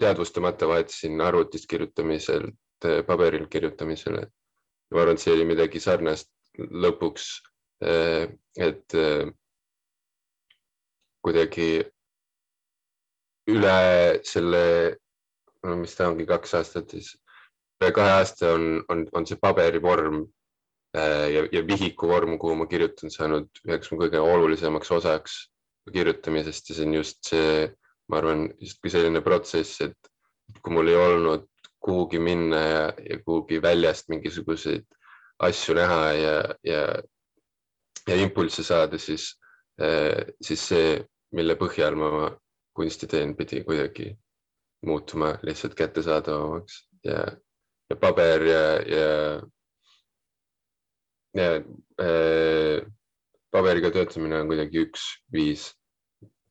[0.00, 2.54] teadvustamata vahetasin arvutist kirjutamiselt
[3.06, 4.26] paberil kirjutamisele.
[4.90, 7.24] ma arvan, et see oli midagi sarnast lõpuks,
[7.82, 8.94] et
[11.26, 11.70] kuidagi
[13.50, 13.78] üle
[14.26, 14.62] selle,
[15.66, 17.12] no mis ta ongi, kaks aastat siis,
[17.80, 20.22] üle kahe aasta on, on, on see paberivorm
[20.94, 25.36] ja, ja vihiku vorm, kuhu ma kirjutan, saanud üheks mu kõige olulisemaks osaks
[25.92, 27.66] kirjutamisest ja see on just see
[28.08, 30.10] ma arvan, justkui selline protsess, et
[30.62, 31.46] kui mul ei olnud
[31.82, 34.86] kuhugi minna ja, ja kuhugi väljast mingisuguseid
[35.46, 36.82] asju näha ja, ja,
[38.08, 39.34] ja impulsse saada, siis,
[39.82, 40.96] eh, siis see,
[41.36, 42.30] mille põhjal ma
[42.76, 44.12] kunsti teen, pidi kuidagi
[44.86, 47.22] muutuma lihtsalt kättesaadavamaks ja,
[47.90, 48.64] ja paber ja,
[48.96, 49.08] ja,
[51.36, 51.48] ja
[52.02, 52.86] äh,
[53.50, 55.70] paberiga töötamine on kuidagi üks viis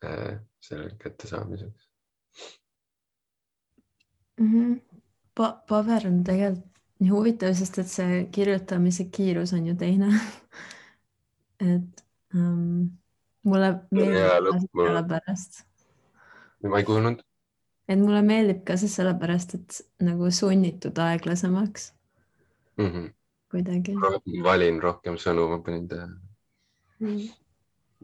[0.01, 1.89] selle kättesaamiseks
[4.39, 4.51] mm.
[4.51, 4.81] -hmm.
[5.35, 10.07] Pa paber on tegelikult nii huvitav, sest et see kirjutamise kiirus on ju teine
[11.73, 12.91] et um,
[13.43, 15.59] mulle meeldib ka sellepärast,
[16.63, 17.19] ma ei kuulnud.
[17.87, 21.91] et mulle meeldib ka see sellepärast, et nagu sunnitud aeglasemaks
[23.55, 23.95] kuidagi.
[23.95, 24.43] Mhm.
[24.43, 26.15] valin rohkem sõnu, ma panin tähele.
[26.99, 27.27] Mm.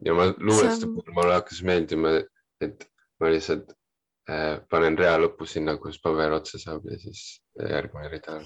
[0.06, 2.16] Ja ma luuleste on- puhul mulle hakkas meeldima,
[2.62, 2.88] et
[3.20, 3.74] ma lihtsalt
[4.30, 8.42] äh, panen rea lõppu sinna, kus paber otsa saab ja siis järgmine rida.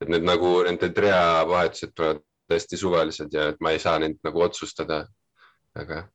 [0.00, 4.40] et need nagu nende reavahetused tulevad täiesti suvalised ja et ma ei saa neid nagu
[4.40, 5.06] otsustada.
[5.74, 6.08] aga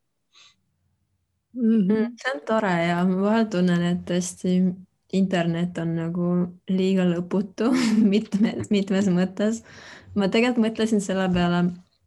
[1.54, 2.16] Mhm.
[2.16, 4.52] see on tore ja ma vahel tunnen, et tõesti
[5.12, 6.28] internet on nagu
[6.72, 7.68] liiga lõputu
[8.14, 9.62] mitmes, mitmes mõttes.
[10.14, 11.62] ma tegelikult mõtlesin selle peale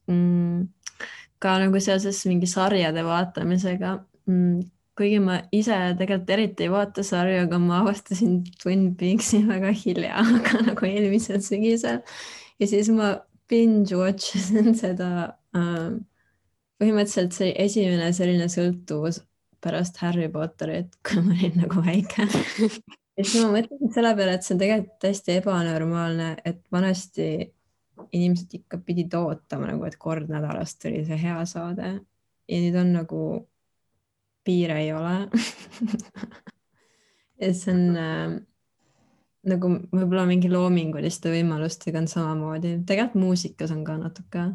[0.07, 0.65] mm,
[1.45, 3.93] ka nagu seoses mingi sarjade vaatamisega
[4.29, 4.63] mm,.
[4.97, 10.25] kuigi ma ise tegelikult eriti ei vaata sarju, aga ma avastasin Twin Peaksi väga hilja,
[10.25, 12.01] aga nagu eelmisel sügisel
[12.59, 13.15] ja siis ma
[13.49, 15.09] binge watch isin seda
[15.55, 15.95] äh,
[16.81, 19.21] põhimõtteliselt see esimene selline sõltuvus
[19.65, 22.27] pärast Harry Potterit, kui ma olin nagu väike.
[23.17, 27.29] ja siis ma mõtlesin selle peale, et see on tegelikult täiesti ebanormaalne, et vanasti
[28.11, 31.93] inimesed ikka pidid ootama nagu, et kord nädalas tuli see hea saade.
[32.45, 33.21] Ja nüüd on nagu
[34.45, 35.15] piire ei ole.
[37.41, 38.35] ja see on äh,
[39.49, 44.45] nagu võib-olla mingi loominguliste võimalustega on samamoodi, tegelikult muusikas on ka natuke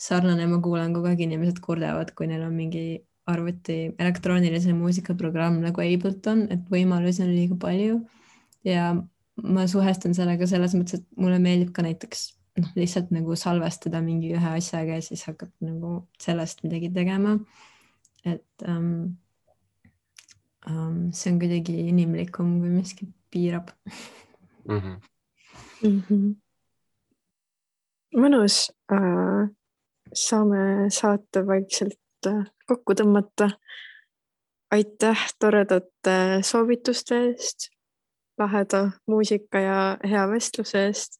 [0.00, 2.84] sarnane, ma kuulen kogu aeg inimesed kurdavad, kui neil on mingi
[3.30, 8.02] arvuti elektroonilise muusika programm nagu Ableton, et võimalusi on liiga palju.
[8.66, 8.92] Ja
[9.42, 12.26] ma suhestun sellega selles mõttes, et mulle meeldib ka näiteks
[12.58, 17.38] noh, lihtsalt nagu salvestada mingi ühe asjaga ja siis hakata nagu sellest midagi tegema.
[18.24, 19.16] et um,
[20.66, 23.70] um, see on kuidagi inimlikum, kui miski piirab.
[24.68, 24.96] mm -hmm.
[25.82, 26.32] Mhm.
[28.16, 29.50] mõnus äh,.
[30.14, 33.50] saame saate vaikselt äh, kokku tõmmata.
[34.70, 37.68] aitäh toredate soovituste eest,
[38.38, 41.18] laheda muusika ja hea vestluse eest.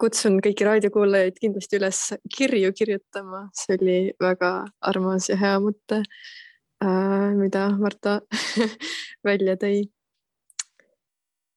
[0.00, 2.00] Kutsun kõiki raadiokuulajaid kindlasti üles
[2.36, 8.20] kirju kirjutama, see oli väga armas ja hea mõte äh,, mida Marta
[9.28, 9.84] välja tõi.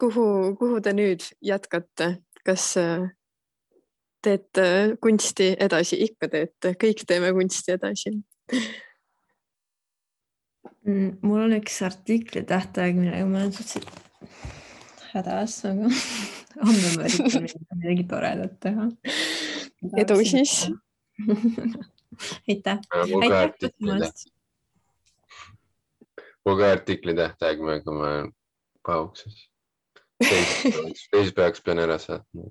[0.01, 3.05] Kuhu, kuhu te nüüd jätkate, kas äh,
[4.25, 8.17] teete kunsti edasi, ikka teete, kõik teeme kunsti edasi.
[10.85, 15.89] Mm, mul on üks artikli tähtaeg, millega ma olen suhteliselt hädas, aga
[16.61, 18.87] homme ma üritan midagi toredat teha.
[20.03, 20.55] edu siis.
[22.49, 22.79] aitäh,
[23.11, 24.27] mul ka aitäh artikli kutsumast.
[26.45, 28.31] mul ka artikli tähtaeg, aga ma olen
[28.85, 29.49] paukses.
[31.11, 32.49] teisipäevaks pean ära saatma.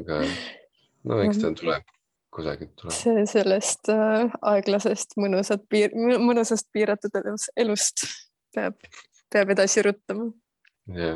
[0.00, 0.22] aga
[1.04, 1.92] no eks ta tuleb,
[2.34, 2.96] kusagilt tuleb.
[2.96, 8.06] see sellest äh, aeglasest mõnusat piir, mõnusast piiratud elus, elust
[8.54, 8.80] peab,
[9.32, 10.30] peab edasi ruttama.
[10.94, 11.14] ja,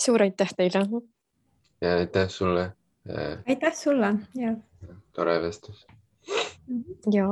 [0.00, 0.86] suur aitäh teile.
[1.80, 2.72] ja aitäh sulle.
[3.48, 4.56] aitäh sulle ja
[5.12, 5.86] tore vestlus.
[7.12, 7.26] ja.